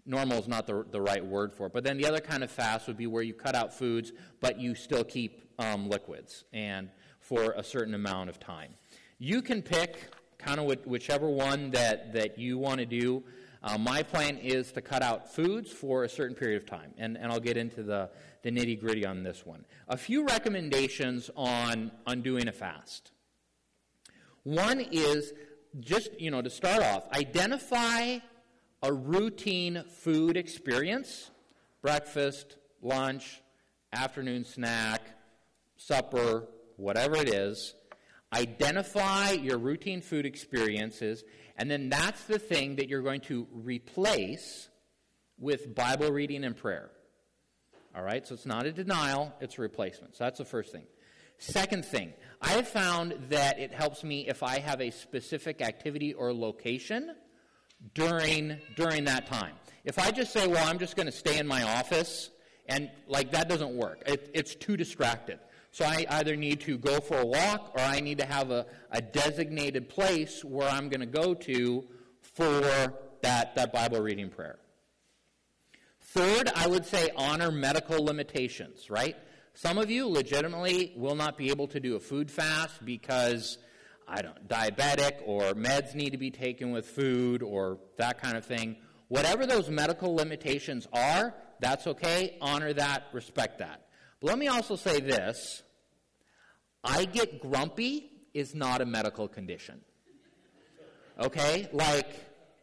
normal 0.06 0.40
is 0.40 0.48
not 0.48 0.68
the, 0.68 0.86
the 0.90 1.02
right 1.02 1.26
word 1.26 1.54
for 1.54 1.68
it, 1.68 1.74
but 1.74 1.84
then 1.84 1.98
the 1.98 2.06
other 2.06 2.20
kind 2.20 2.44
of 2.44 2.52
fast 2.52 2.88
would 2.88 2.98
be 2.98 3.08
where 3.08 3.24
you 3.24 3.34
cut 3.34 3.56
out 3.56 3.74
foods, 3.74 4.14
but 4.40 4.60
you 4.60 4.74
still 4.74 5.04
keep 5.04 5.52
um, 5.60 5.90
liquids 5.90 6.46
and 6.54 6.90
for 7.20 7.52
a 7.58 7.64
certain 7.64 7.94
amount 7.94 8.30
of 8.30 8.40
time. 8.40 8.74
You 9.20 9.42
can 9.42 9.62
pick 9.62 10.12
kind 10.38 10.60
of 10.60 10.86
whichever 10.86 11.30
one 11.30 11.72
that, 11.72 12.14
that 12.14 12.38
you 12.38 12.58
want 12.58 12.80
to 12.80 12.86
do. 12.86 13.24
Uh, 13.68 13.78
my 13.78 14.02
plan 14.02 14.38
is 14.38 14.72
to 14.72 14.82
cut 14.82 15.02
out 15.02 15.30
foods 15.30 15.70
for 15.70 16.06
a 16.06 16.10
certain 16.10 16.34
period 16.34 16.56
of 16.56 16.66
time, 16.66 16.94
and, 16.98 17.18
and 17.18 17.30
I'll 17.30 17.42
get 17.42 17.58
into 17.58 17.84
the, 17.84 18.10
the 18.42 18.50
nitty 18.50 18.80
gritty 18.80 19.06
on 19.06 19.24
this 19.24 19.46
one. 19.46 19.66
A 19.90 19.98
few 19.98 20.26
recommendations 20.26 21.30
on, 21.36 21.92
on 22.06 22.22
doing 22.22 22.48
a 22.48 22.54
fast. 22.54 23.12
One 24.44 24.80
is 24.80 25.34
just, 25.82 26.18
you 26.18 26.32
know, 26.32 26.42
to 26.42 26.50
start 26.50 26.82
off, 26.82 27.12
identify 27.12 28.20
a 28.82 28.94
routine 28.94 29.84
food 29.90 30.38
experience 30.38 31.30
breakfast, 31.82 32.56
lunch, 32.82 33.42
afternoon 33.92 34.46
snack, 34.46 35.02
supper, 35.76 36.48
whatever 36.78 37.18
it 37.18 37.34
is. 37.34 37.76
Identify 38.34 39.32
your 39.32 39.58
routine 39.58 40.02
food 40.02 40.26
experiences 40.26 41.24
and 41.58 41.70
then 41.70 41.90
that's 41.90 42.24
the 42.26 42.40
thing 42.40 42.76
that 42.76 42.88
you're 42.88 43.02
going 43.02 43.22
to 43.22 43.48
replace 43.52 44.70
with 45.40 45.74
Bible 45.74 46.12
reading 46.12 46.44
and 46.44 46.56
prayer. 46.56 46.92
All 47.96 48.04
right? 48.04 48.26
So 48.28 48.36
it's 48.36 48.46
not 48.46 48.66
a 48.66 48.72
denial, 48.72 49.34
it's 49.42 49.58
a 49.58 49.62
replacement. 49.62 50.16
So 50.16 50.24
that's 50.24 50.38
the 50.38 50.46
first 50.46 50.72
thing. 50.72 50.84
Second 51.40 51.86
thing, 51.86 52.14
I 52.42 52.50
have 52.50 52.68
found 52.68 53.16
that 53.30 53.60
it 53.60 53.72
helps 53.72 54.04
me 54.04 54.28
if 54.28 54.44
I 54.44 54.60
have 54.60 54.82
a 54.82 54.92
specific 54.92 55.62
activity 55.62 56.14
or 56.14 56.34
location 56.34 57.16
during 57.94 58.58
during 58.76 59.04
that 59.06 59.28
time. 59.28 59.54
If 59.86 60.00
I 60.00 60.10
just 60.10 60.34
say, 60.34 60.48
"Well, 60.48 60.68
I'm 60.68 60.80
just 60.80 60.96
going 60.96 61.06
to 61.06 61.12
stay 61.12 61.38
in 61.38 61.46
my 61.46 61.62
office," 61.62 62.32
and 62.68 62.90
like 63.08 63.32
that 63.34 63.48
doesn't 63.48 63.76
work. 63.76 64.02
It, 64.08 64.32
it's 64.34 64.56
too 64.56 64.78
distracted. 64.78 65.38
So 65.78 65.86
I 65.86 66.08
either 66.10 66.36
need 66.36 66.62
to 66.62 66.76
go 66.80 67.00
for 67.00 67.20
a 67.20 67.26
walk 67.28 67.74
or 67.76 67.82
I 67.82 68.00
need 68.00 68.18
to 68.18 68.26
have 68.26 68.50
a, 68.50 68.66
a 68.90 69.00
designated 69.00 69.90
place 69.90 70.44
where 70.44 70.68
I'm 70.68 70.90
going 70.90 71.02
to 71.02 71.06
go 71.06 71.36
to 71.36 71.86
for 72.20 72.62
that, 73.22 73.54
that 73.54 73.72
Bible 73.72 74.00
reading 74.00 74.32
prayer. 74.32 74.58
Third, 76.02 76.50
I 76.56 76.66
would 76.66 76.84
say 76.84 77.12
honor 77.16 77.52
medical 77.52 78.04
limitations, 78.04 78.90
right? 78.90 79.18
Some 79.54 79.78
of 79.78 79.92
you 79.92 80.08
legitimately 80.08 80.94
will 80.98 81.14
not 81.14 81.38
be 81.38 81.52
able 81.52 81.68
to 81.68 81.80
do 81.80 81.96
a 81.96 82.00
food 82.00 82.32
fast 82.32 82.84
because 82.84 83.60
I 84.08 84.24
don't 84.24 84.48
diabetic 84.48 85.18
or 85.28 85.54
meds 85.54 85.94
need 85.94 86.10
to 86.10 86.18
be 86.18 86.32
taken 86.32 86.72
with 86.72 86.88
food 86.88 87.44
or 87.44 87.78
that 87.98 88.20
kind 88.20 88.36
of 88.36 88.44
thing. 88.44 88.78
Whatever 89.10 89.46
those 89.46 89.70
medical 89.70 90.16
limitations 90.16 90.88
are, 90.92 91.36
that's 91.60 91.86
okay. 91.86 92.36
Honor 92.42 92.74
that, 92.74 93.04
respect 93.14 93.60
that. 93.60 93.84
But 94.20 94.30
let 94.30 94.40
me 94.40 94.48
also 94.48 94.76
say 94.76 95.00
this 95.00 95.62
I 96.88 97.06
get 97.06 97.42
grumpy 97.42 98.10
is 98.34 98.56
not 98.56 98.82
a 98.82 98.86
medical 98.86 99.28
condition. 99.28 99.82
Okay? 101.20 101.68
Like, 101.74 102.10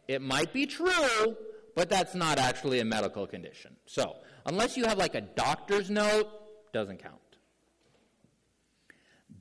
it 0.08 0.22
might 0.22 0.52
be 0.52 0.66
true, 0.66 1.36
but 1.74 1.90
that's 1.90 2.14
not 2.14 2.38
actually 2.38 2.80
a 2.80 2.84
medical 2.84 3.26
condition. 3.26 3.76
So, 3.86 4.16
unless 4.46 4.76
you 4.76 4.86
have 4.86 4.96
like 4.98 5.14
a 5.14 5.20
doctor's 5.20 5.90
note, 5.90 6.28
doesn't 6.72 7.02
count. 7.02 7.20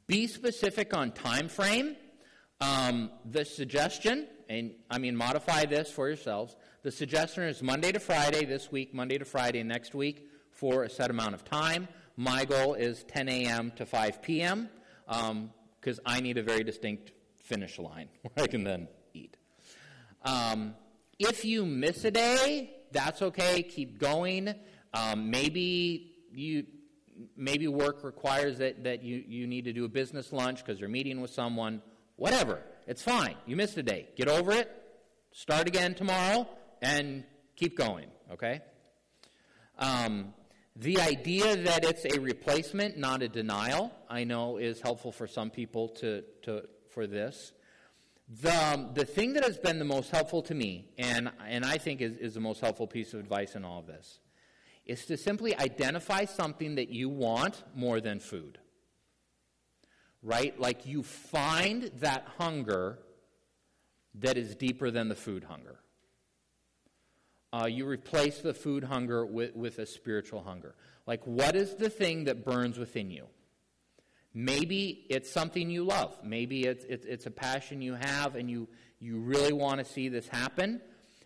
Be 0.06 0.28
specific 0.28 0.94
on 0.94 1.12
time 1.12 1.48
frame. 1.48 1.96
Um, 2.60 3.10
the 3.26 3.46
suggestion, 3.46 4.28
and 4.50 4.72
I 4.90 4.98
mean 4.98 5.16
modify 5.16 5.66
this 5.66 5.90
for 5.92 6.08
yourselves. 6.08 6.56
The 6.84 6.92
suggestion 6.92 7.44
is 7.44 7.64
Monday 7.64 7.92
to 7.92 8.00
Friday 8.00 8.46
this 8.46 8.72
week, 8.72 8.94
Monday 8.94 9.18
to 9.18 9.26
Friday 9.26 9.64
next 9.64 9.96
week 9.96 10.30
for 10.52 10.84
a 10.84 10.90
set 10.90 11.10
amount 11.10 11.34
of 11.34 11.44
time. 11.44 11.88
My 12.16 12.46
goal 12.46 12.76
is 12.76 13.04
10 13.06 13.28
a.m. 13.28 13.72
to 13.76 13.86
5 13.86 14.22
p.m. 14.22 14.70
because 15.08 16.00
um, 16.00 16.04
I 16.06 16.20
need 16.20 16.38
a 16.38 16.44
very 16.44 16.64
distinct 16.64 17.12
finish 17.36 17.80
line 17.80 18.10
where 18.22 18.46
I 18.46 18.48
can 18.48 18.64
then 18.64 18.88
eat. 19.14 19.36
Um, 20.24 20.76
if 21.20 21.44
you 21.44 21.66
miss 21.66 22.06
a 22.06 22.12
day, 22.12 22.76
that's 22.92 23.22
okay. 23.22 23.64
Keep 23.64 24.00
going. 24.00 24.54
Um, 24.94 25.32
maybe 25.32 26.12
you 26.32 26.66
maybe 27.36 27.68
work 27.68 28.04
requires 28.04 28.58
that, 28.58 28.84
that 28.84 29.04
you, 29.04 29.24
you 29.28 29.48
need 29.48 29.66
to 29.66 29.74
do 29.74 29.86
a 29.86 29.90
business 29.90 30.34
lunch 30.34 30.64
because 30.64 30.80
you're 30.80 30.90
meeting 30.90 31.22
with 31.22 31.32
someone. 31.32 31.82
Whatever. 32.16 32.62
It's 32.88 33.02
fine. 33.02 33.36
You 33.46 33.56
missed 33.56 33.78
a 33.78 33.84
day. 33.84 34.10
Get 34.16 34.28
over 34.28 34.52
it. 34.52 34.72
Start 35.32 35.68
again 35.68 35.96
tomorrow 35.96 36.48
and 36.82 37.24
keep 37.56 37.78
going. 37.78 38.08
Okay? 38.32 38.62
Um, 39.78 40.34
the 40.76 41.00
idea 41.00 41.56
that 41.56 41.84
it's 41.86 42.06
a 42.06 42.20
replacement, 42.20 42.98
not 42.98 43.22
a 43.22 43.28
denial, 43.28 43.92
I 44.10 44.24
know 44.24 44.58
is 44.58 44.82
helpful 44.82 45.12
for 45.12 45.28
some 45.28 45.50
people 45.50 45.90
to, 45.90 46.24
to, 46.44 46.64
for 46.90 47.06
this. 47.06 47.54
The, 48.42 48.74
um, 48.74 48.90
the 48.94 49.06
thing 49.06 49.34
that 49.34 49.44
has 49.44 49.58
been 49.58 49.78
the 49.78 49.86
most 49.86 50.10
helpful 50.10 50.42
to 50.44 50.56
me, 50.56 50.86
and, 50.98 51.32
and 51.48 51.64
I 51.64 51.78
think 51.78 52.02
is, 52.02 52.16
is 52.16 52.34
the 52.34 52.40
most 52.40 52.62
helpful 52.62 52.88
piece 52.88 53.14
of 53.14 53.20
advice 53.20 53.56
in 53.56 53.64
all 53.64 53.80
of 53.80 53.86
this, 53.86 54.20
is 54.86 55.06
to 55.06 55.18
simply 55.18 55.56
identify 55.58 56.26
something 56.26 56.76
that 56.76 56.90
you 56.90 57.08
want 57.08 57.64
more 57.76 58.02
than 58.02 58.20
food. 58.20 58.58
Right? 60.24 60.60
Like 60.60 60.86
you 60.86 61.04
find 61.04 61.92
that 62.00 62.26
hunger 62.40 63.00
that 64.16 64.38
is 64.38 64.56
deeper 64.56 64.90
than 64.90 65.10
the 65.10 65.16
food 65.16 65.44
hunger. 65.44 65.80
Uh, 67.54 67.68
you 67.68 67.86
replace 67.86 68.40
the 68.40 68.54
food 68.54 68.84
hunger 68.84 69.26
with, 69.26 69.56
with 69.56 69.78
a 69.78 69.86
spiritual 69.86 70.42
hunger. 70.42 70.74
Like, 71.06 71.22
what 71.26 71.56
is 71.56 71.76
the 71.76 71.90
thing 71.90 72.24
that 72.24 72.44
burns 72.44 72.80
within 72.80 73.12
you? 73.12 73.28
Maybe 74.34 75.06
it's 75.10 75.32
something 75.32 75.70
you 75.70 75.84
love. 75.84 76.18
Maybe 76.24 76.64
it's, 76.64 76.84
it's, 76.86 77.06
it's 77.06 77.26
a 77.28 77.32
passion 77.32 77.84
you 77.84 77.94
have 77.94 78.36
and 78.36 78.50
you, 78.50 78.68
you 79.00 79.20
really 79.20 79.54
want 79.54 79.78
to 79.78 79.86
see 79.86 80.10
this 80.10 80.28
happen. 80.28 80.82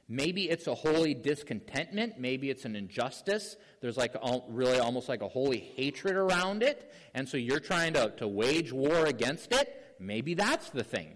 Maybe 0.09 0.49
it's 0.49 0.67
a 0.67 0.75
holy 0.75 1.13
discontentment. 1.13 2.19
Maybe 2.19 2.49
it's 2.49 2.65
an 2.65 2.75
injustice. 2.75 3.55
There's 3.81 3.95
like 3.95 4.13
really 4.49 4.79
almost 4.79 5.07
like 5.07 5.21
a 5.21 5.27
holy 5.29 5.59
hatred 5.59 6.15
around 6.15 6.63
it. 6.63 6.93
And 7.13 7.27
so 7.27 7.37
you're 7.37 7.61
trying 7.61 7.93
to, 7.93 8.13
to 8.17 8.27
wage 8.27 8.73
war 8.73 9.05
against 9.05 9.53
it. 9.53 9.95
Maybe 9.99 10.33
that's 10.33 10.69
the 10.71 10.83
thing 10.83 11.15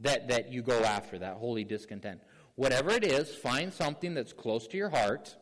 that, 0.00 0.28
that 0.28 0.52
you 0.52 0.62
go 0.62 0.82
after, 0.84 1.18
that 1.18 1.34
holy 1.34 1.64
discontent. 1.64 2.20
Whatever 2.54 2.90
it 2.90 3.04
is, 3.04 3.34
find 3.34 3.72
something 3.72 4.14
that's 4.14 4.32
close 4.32 4.66
to 4.68 4.76
your 4.76 4.90
heart 4.90 5.36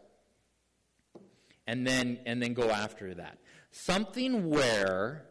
and 1.66 1.86
then, 1.86 2.18
and 2.26 2.42
then 2.42 2.54
go 2.54 2.70
after 2.70 3.14
that. 3.14 3.38
Something 3.70 4.48
where 4.48 5.26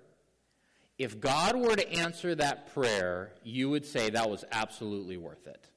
if 0.97 1.19
God 1.19 1.55
were 1.55 1.75
to 1.75 1.91
answer 1.93 2.35
that 2.35 2.73
prayer, 2.73 3.33
you 3.43 3.69
would 3.69 3.85
say 3.85 4.09
that 4.09 4.29
was 4.29 4.43
absolutely 4.51 5.17
worth 5.17 5.47
it. 5.47 5.69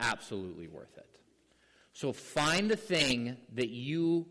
Absolutely 0.00 0.68
worth 0.68 0.96
it. 0.98 1.18
So 1.94 2.12
find 2.12 2.70
the 2.70 2.76
thing 2.76 3.36
that 3.54 3.70
you 3.70 4.26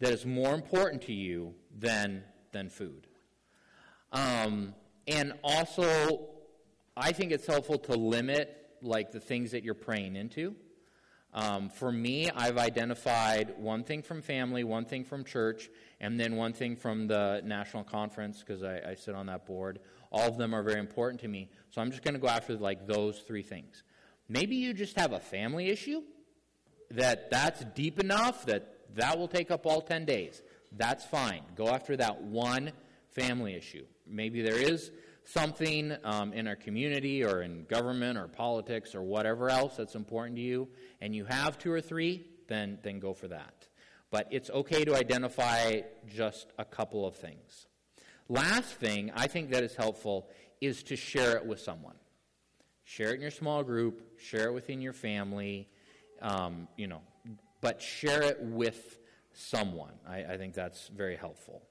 that 0.00 0.12
is 0.12 0.26
more 0.26 0.54
important 0.54 1.02
to 1.02 1.12
you 1.12 1.54
than 1.78 2.24
than 2.52 2.68
food. 2.68 3.06
Um, 4.12 4.74
and 5.06 5.32
also, 5.42 6.28
I 6.96 7.12
think 7.12 7.32
it's 7.32 7.46
helpful 7.46 7.78
to 7.78 7.92
limit 7.94 8.63
like 8.84 9.12
the 9.12 9.20
things 9.20 9.50
that 9.52 9.64
you're 9.64 9.74
praying 9.74 10.16
into. 10.16 10.54
Um, 11.32 11.68
for 11.68 11.90
me, 11.90 12.30
I've 12.30 12.58
identified 12.58 13.54
one 13.58 13.82
thing 13.82 14.02
from 14.02 14.22
family, 14.22 14.62
one 14.62 14.84
thing 14.84 15.02
from 15.02 15.24
church, 15.24 15.68
and 16.00 16.18
then 16.18 16.36
one 16.36 16.52
thing 16.52 16.76
from 16.76 17.08
the 17.08 17.42
national 17.44 17.82
conference 17.82 18.38
because 18.38 18.62
I, 18.62 18.80
I, 18.90 18.94
sit 18.94 19.16
on 19.16 19.26
that 19.26 19.44
board. 19.44 19.80
All 20.12 20.28
of 20.28 20.38
them 20.38 20.54
are 20.54 20.62
very 20.62 20.78
important 20.78 21.20
to 21.22 21.28
me, 21.28 21.50
so 21.70 21.82
I'm 21.82 21.90
just 21.90 22.04
going 22.04 22.14
to 22.14 22.20
go 22.20 22.28
after 22.28 22.54
like 22.54 22.86
those 22.86 23.18
three 23.18 23.42
things. 23.42 23.82
Maybe 24.28 24.54
you 24.54 24.72
just 24.72 24.96
have 24.96 25.12
a 25.12 25.18
family 25.18 25.70
issue 25.70 26.02
that 26.92 27.30
that's 27.30 27.64
deep 27.74 27.98
enough 27.98 28.46
that 28.46 28.74
that 28.94 29.18
will 29.18 29.26
take 29.26 29.50
up 29.50 29.66
all 29.66 29.80
10 29.80 30.04
days. 30.04 30.40
That's 30.70 31.04
fine. 31.04 31.42
Go 31.56 31.68
after 31.68 31.96
that 31.96 32.22
one 32.22 32.70
family 33.08 33.54
issue. 33.54 33.84
Maybe 34.06 34.40
there 34.42 34.56
is 34.56 34.92
something 35.24 35.96
um, 36.04 36.32
in 36.32 36.46
our 36.46 36.56
community 36.56 37.24
or 37.24 37.42
in 37.42 37.64
government 37.64 38.18
or 38.18 38.28
politics 38.28 38.94
or 38.94 39.02
whatever 39.02 39.50
else 39.50 39.76
that's 39.76 39.94
important 39.94 40.36
to 40.36 40.42
you, 40.42 40.68
and 41.00 41.14
you 41.14 41.24
have 41.24 41.58
two 41.58 41.72
or 41.72 41.80
three, 41.80 42.26
then, 42.48 42.78
then 42.82 43.00
go 43.00 43.14
for 43.14 43.28
that. 43.28 43.68
But 44.10 44.28
it's 44.30 44.50
okay 44.50 44.84
to 44.84 44.94
identify 44.94 45.80
just 46.06 46.52
a 46.58 46.64
couple 46.64 47.06
of 47.06 47.16
things. 47.16 47.66
Last 48.28 48.74
thing 48.74 49.10
I 49.14 49.26
think 49.26 49.50
that 49.50 49.64
is 49.64 49.74
helpful 49.74 50.28
is 50.60 50.82
to 50.84 50.96
share 50.96 51.36
it 51.36 51.44
with 51.44 51.60
someone. 51.60 51.96
Share 52.84 53.10
it 53.10 53.14
in 53.14 53.22
your 53.22 53.30
small 53.30 53.62
group, 53.62 54.18
share 54.18 54.48
it 54.48 54.52
within 54.52 54.80
your 54.80 54.92
family, 54.92 55.68
um, 56.20 56.68
you 56.76 56.86
know, 56.86 57.00
but 57.60 57.80
share 57.80 58.22
it 58.22 58.38
with 58.40 58.98
someone. 59.32 59.94
I, 60.08 60.24
I 60.24 60.36
think 60.36 60.54
that's 60.54 60.88
very 60.88 61.16
helpful. 61.16 61.62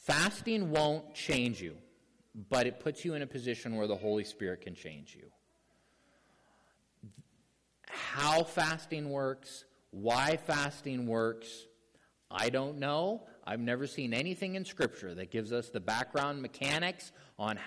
Fasting 0.00 0.70
won't 0.70 1.14
change 1.14 1.60
you, 1.60 1.76
but 2.48 2.66
it 2.66 2.80
puts 2.80 3.04
you 3.04 3.14
in 3.14 3.20
a 3.20 3.26
position 3.26 3.76
where 3.76 3.86
the 3.86 3.96
Holy 3.96 4.24
Spirit 4.24 4.62
can 4.62 4.74
change 4.74 5.14
you. 5.14 5.26
How 7.86 8.42
fasting 8.42 9.10
works, 9.10 9.66
why 9.90 10.38
fasting 10.38 11.06
works, 11.06 11.66
I 12.30 12.48
don't 12.48 12.78
know. 12.78 13.26
I've 13.44 13.60
never 13.60 13.86
seen 13.86 14.14
anything 14.14 14.54
in 14.54 14.64
Scripture 14.64 15.14
that 15.14 15.30
gives 15.30 15.52
us 15.52 15.68
the 15.68 15.80
background 15.80 16.40
mechanics 16.40 17.12
on 17.38 17.58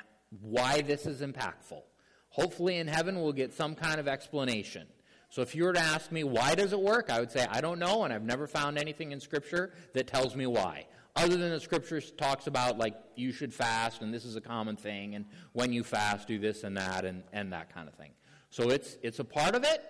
why 0.42 0.82
this 0.82 1.06
is 1.06 1.22
impactful. 1.22 1.84
Hopefully, 2.30 2.78
in 2.78 2.88
heaven, 2.88 3.22
we'll 3.22 3.34
get 3.34 3.54
some 3.54 3.76
kind 3.76 4.00
of 4.00 4.08
explanation. 4.08 4.88
So, 5.30 5.44
if 5.44 5.54
you 5.54 5.66
were 5.66 5.74
to 5.74 5.80
ask 5.80 6.12
me, 6.12 6.24
why 6.24 6.56
does 6.56 6.74
it 6.74 6.80
work? 6.80 7.12
I 7.12 7.20
would 7.20 7.32
say, 7.32 7.46
I 7.48 7.62
don't 7.62 7.78
know, 7.78 8.06
and 8.06 8.14
I've 8.14 8.24
never 8.24 8.48
found 8.48 8.80
anything 8.80 9.12
in 9.12 9.20
Scripture 9.20 9.74
that 9.94 10.08
tells 10.08 10.36
me 10.36 10.48
why 10.48 10.88
other 11.16 11.38
than 11.38 11.52
the 11.52 11.60
scripture 11.60 12.02
talks 12.02 12.48
about 12.48 12.78
like 12.78 12.96
you 13.16 13.32
should 13.32 13.54
fast 13.54 14.02
and 14.02 14.14
this 14.14 14.26
is 14.26 14.36
a 14.36 14.42
common 14.42 14.76
thing 14.76 15.16
and 15.16 15.26
when 15.54 15.72
you 15.72 15.84
fast 15.84 16.28
do 16.28 16.40
this 16.40 16.64
and 16.64 16.76
that 16.78 17.06
and, 17.06 17.24
and 17.32 17.54
that 17.54 17.74
kind 17.74 17.88
of 17.88 17.94
thing. 17.96 18.12
So 18.50 18.70
it's 18.70 18.98
it's 19.04 19.20
a 19.20 19.24
part 19.24 19.56
of 19.56 19.64
it 19.64 19.84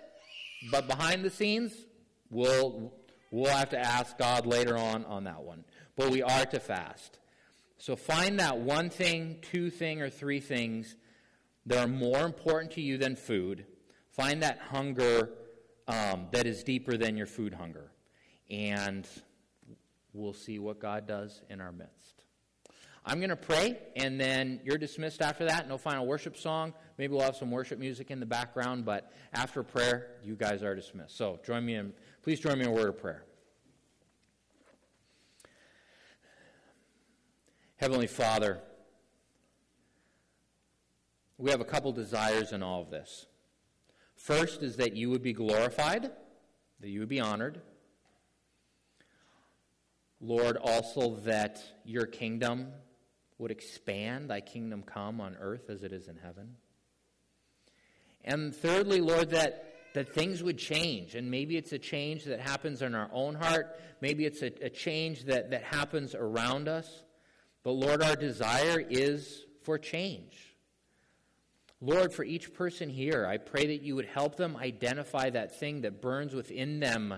but 0.70 0.86
behind 0.86 1.24
the 1.24 1.30
scenes 1.30 1.74
we'll 2.30 2.92
we'll 3.30 3.54
have 3.54 3.70
to 3.70 3.78
ask 3.78 4.18
god 4.18 4.46
later 4.46 4.76
on 4.76 5.04
on 5.06 5.24
that 5.24 5.42
one. 5.42 5.64
But 5.96 6.10
we 6.10 6.22
are 6.22 6.44
to 6.46 6.60
fast. 6.60 7.18
So 7.78 7.96
find 7.96 8.40
that 8.40 8.58
one 8.58 8.90
thing 8.90 9.38
two 9.42 9.70
thing 9.70 10.02
or 10.02 10.10
three 10.10 10.40
things 10.40 10.96
that 11.66 11.78
are 11.78 11.88
more 11.88 12.24
important 12.24 12.72
to 12.72 12.80
you 12.80 12.98
than 12.98 13.16
food. 13.16 13.66
Find 14.10 14.42
that 14.42 14.58
hunger 14.58 15.30
um, 15.88 16.28
that 16.32 16.46
is 16.46 16.62
deeper 16.62 16.96
than 16.96 17.16
your 17.16 17.26
food 17.26 17.54
hunger. 17.54 17.90
And 18.50 19.08
we'll 20.14 20.32
see 20.32 20.58
what 20.58 20.78
God 20.78 21.06
does 21.06 21.42
in 21.50 21.60
our 21.60 21.72
midst. 21.72 22.24
I'm 23.04 23.18
going 23.18 23.30
to 23.30 23.36
pray, 23.36 23.78
and 23.96 24.18
then 24.18 24.60
you're 24.64 24.78
dismissed 24.78 25.20
after 25.20 25.44
that. 25.44 25.68
No 25.68 25.76
final 25.76 26.06
worship 26.06 26.38
song. 26.38 26.72
Maybe 26.96 27.12
we'll 27.12 27.22
have 27.24 27.36
some 27.36 27.50
worship 27.50 27.78
music 27.78 28.10
in 28.10 28.18
the 28.18 28.26
background, 28.26 28.86
but 28.86 29.12
after 29.34 29.62
prayer, 29.62 30.12
you 30.22 30.36
guys 30.36 30.62
are 30.62 30.74
dismissed. 30.74 31.16
So 31.16 31.38
join 31.44 31.66
me 31.66 31.74
in, 31.74 31.92
please 32.22 32.40
join 32.40 32.58
me 32.58 32.64
in 32.64 32.70
a 32.70 32.72
word 32.72 32.88
of 32.88 32.98
prayer. 32.98 33.24
Heavenly 37.76 38.06
Father, 38.06 38.60
we 41.36 41.50
have 41.50 41.60
a 41.60 41.66
couple 41.66 41.92
desires 41.92 42.52
in 42.52 42.62
all 42.62 42.80
of 42.80 42.90
this. 42.90 43.26
First 44.16 44.62
is 44.62 44.76
that 44.76 44.96
you 44.96 45.10
would 45.10 45.22
be 45.22 45.34
glorified 45.34 46.10
that 46.84 46.90
you 46.90 47.00
would 47.00 47.08
be 47.08 47.20
honored. 47.20 47.62
Lord, 50.20 50.56
also 50.56 51.16
that 51.24 51.62
your 51.84 52.06
kingdom 52.06 52.68
would 53.38 53.50
expand, 53.50 54.30
thy 54.30 54.40
kingdom 54.40 54.82
come 54.82 55.20
on 55.20 55.36
earth 55.40 55.68
as 55.68 55.82
it 55.82 55.92
is 55.92 56.08
in 56.08 56.16
heaven. 56.16 56.56
And 58.24 58.54
thirdly, 58.54 59.00
Lord, 59.00 59.30
that, 59.30 59.74
that 59.94 60.14
things 60.14 60.42
would 60.42 60.56
change. 60.56 61.14
And 61.14 61.30
maybe 61.30 61.56
it's 61.56 61.72
a 61.72 61.78
change 61.78 62.24
that 62.24 62.40
happens 62.40 62.80
in 62.80 62.94
our 62.94 63.10
own 63.12 63.34
heart, 63.34 63.78
maybe 64.00 64.24
it's 64.24 64.42
a, 64.42 64.52
a 64.64 64.70
change 64.70 65.24
that, 65.24 65.50
that 65.50 65.62
happens 65.62 66.14
around 66.14 66.68
us. 66.68 67.04
But 67.62 67.72
Lord, 67.72 68.02
our 68.02 68.16
desire 68.16 68.80
is 68.80 69.44
for 69.62 69.78
change. 69.78 70.54
Lord, 71.80 72.14
for 72.14 72.24
each 72.24 72.54
person 72.54 72.88
here, 72.88 73.26
I 73.26 73.36
pray 73.36 73.66
that 73.66 73.82
you 73.82 73.94
would 73.96 74.06
help 74.06 74.36
them 74.36 74.56
identify 74.56 75.28
that 75.30 75.58
thing 75.58 75.82
that 75.82 76.00
burns 76.00 76.34
within 76.34 76.80
them 76.80 77.14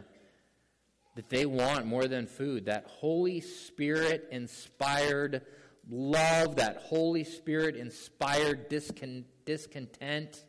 that 1.16 1.30
they 1.30 1.46
want 1.46 1.86
more 1.86 2.06
than 2.06 2.26
food, 2.26 2.66
that 2.66 2.86
Holy 2.86 3.40
Spirit 3.40 4.28
inspired 4.30 5.42
love, 5.88 6.56
that 6.56 6.76
Holy 6.76 7.24
Spirit 7.24 7.74
inspired 7.74 8.68
discontent, 8.68 10.44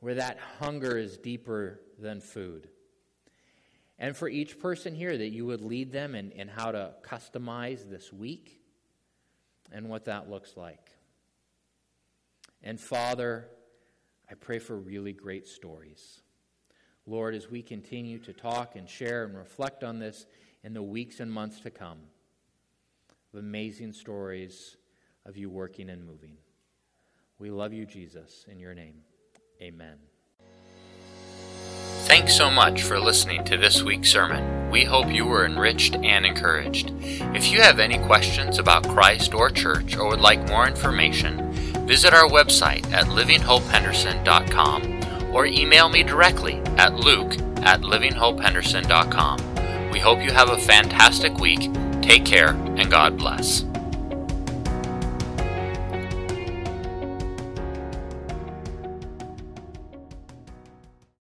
where 0.00 0.14
that 0.14 0.38
hunger 0.58 0.98
is 0.98 1.16
deeper 1.16 1.80
than 1.98 2.20
food. 2.20 2.68
And 3.98 4.16
for 4.16 4.28
each 4.28 4.58
person 4.58 4.94
here, 4.94 5.16
that 5.16 5.28
you 5.28 5.46
would 5.46 5.62
lead 5.62 5.92
them 5.92 6.14
in, 6.14 6.30
in 6.32 6.48
how 6.48 6.72
to 6.72 6.94
customize 7.02 7.88
this 7.88 8.12
week 8.12 8.60
and 9.72 9.88
what 9.88 10.04
that 10.06 10.28
looks 10.28 10.56
like. 10.56 10.90
And 12.62 12.78
Father, 12.78 13.48
I 14.30 14.34
pray 14.34 14.58
for 14.58 14.76
really 14.76 15.12
great 15.12 15.46
stories. 15.46 16.22
Lord, 17.06 17.34
as 17.34 17.50
we 17.50 17.62
continue 17.62 18.18
to 18.20 18.32
talk 18.32 18.76
and 18.76 18.88
share 18.88 19.24
and 19.24 19.36
reflect 19.36 19.82
on 19.82 19.98
this 19.98 20.26
in 20.62 20.74
the 20.74 20.82
weeks 20.82 21.20
and 21.20 21.32
months 21.32 21.60
to 21.60 21.70
come, 21.70 21.98
of 23.32 23.40
amazing 23.40 23.92
stories 23.92 24.76
of 25.26 25.36
you 25.36 25.48
working 25.50 25.90
and 25.90 26.04
moving. 26.04 26.36
We 27.38 27.50
love 27.50 27.72
you, 27.72 27.86
Jesus. 27.86 28.44
In 28.48 28.58
your 28.58 28.74
name, 28.74 29.02
amen. 29.62 29.96
Thanks 32.04 32.34
so 32.34 32.50
much 32.50 32.82
for 32.82 32.98
listening 32.98 33.44
to 33.44 33.56
this 33.56 33.82
week's 33.82 34.10
sermon. 34.10 34.68
We 34.70 34.84
hope 34.84 35.12
you 35.12 35.24
were 35.26 35.46
enriched 35.46 35.94
and 35.96 36.26
encouraged. 36.26 36.92
If 37.00 37.52
you 37.52 37.60
have 37.60 37.78
any 37.78 37.98
questions 37.98 38.58
about 38.58 38.88
Christ 38.88 39.32
or 39.32 39.48
church 39.48 39.96
or 39.96 40.08
would 40.08 40.20
like 40.20 40.48
more 40.48 40.66
information, 40.66 41.52
visit 41.86 42.12
our 42.12 42.28
website 42.28 42.90
at 42.92 43.04
livinghopehenderson.com 43.06 44.99
or 45.32 45.46
email 45.46 45.88
me 45.88 46.02
directly 46.02 46.56
at 46.76 46.94
luke 46.94 47.34
at 47.62 47.82
livinghopehenderson.com. 47.82 49.90
We 49.90 49.98
hope 49.98 50.22
you 50.22 50.32
have 50.32 50.50
a 50.50 50.58
fantastic 50.58 51.38
week. 51.38 51.70
Take 52.02 52.24
care 52.24 52.50
and 52.50 52.90
God 52.90 53.16
bless. 53.16 53.69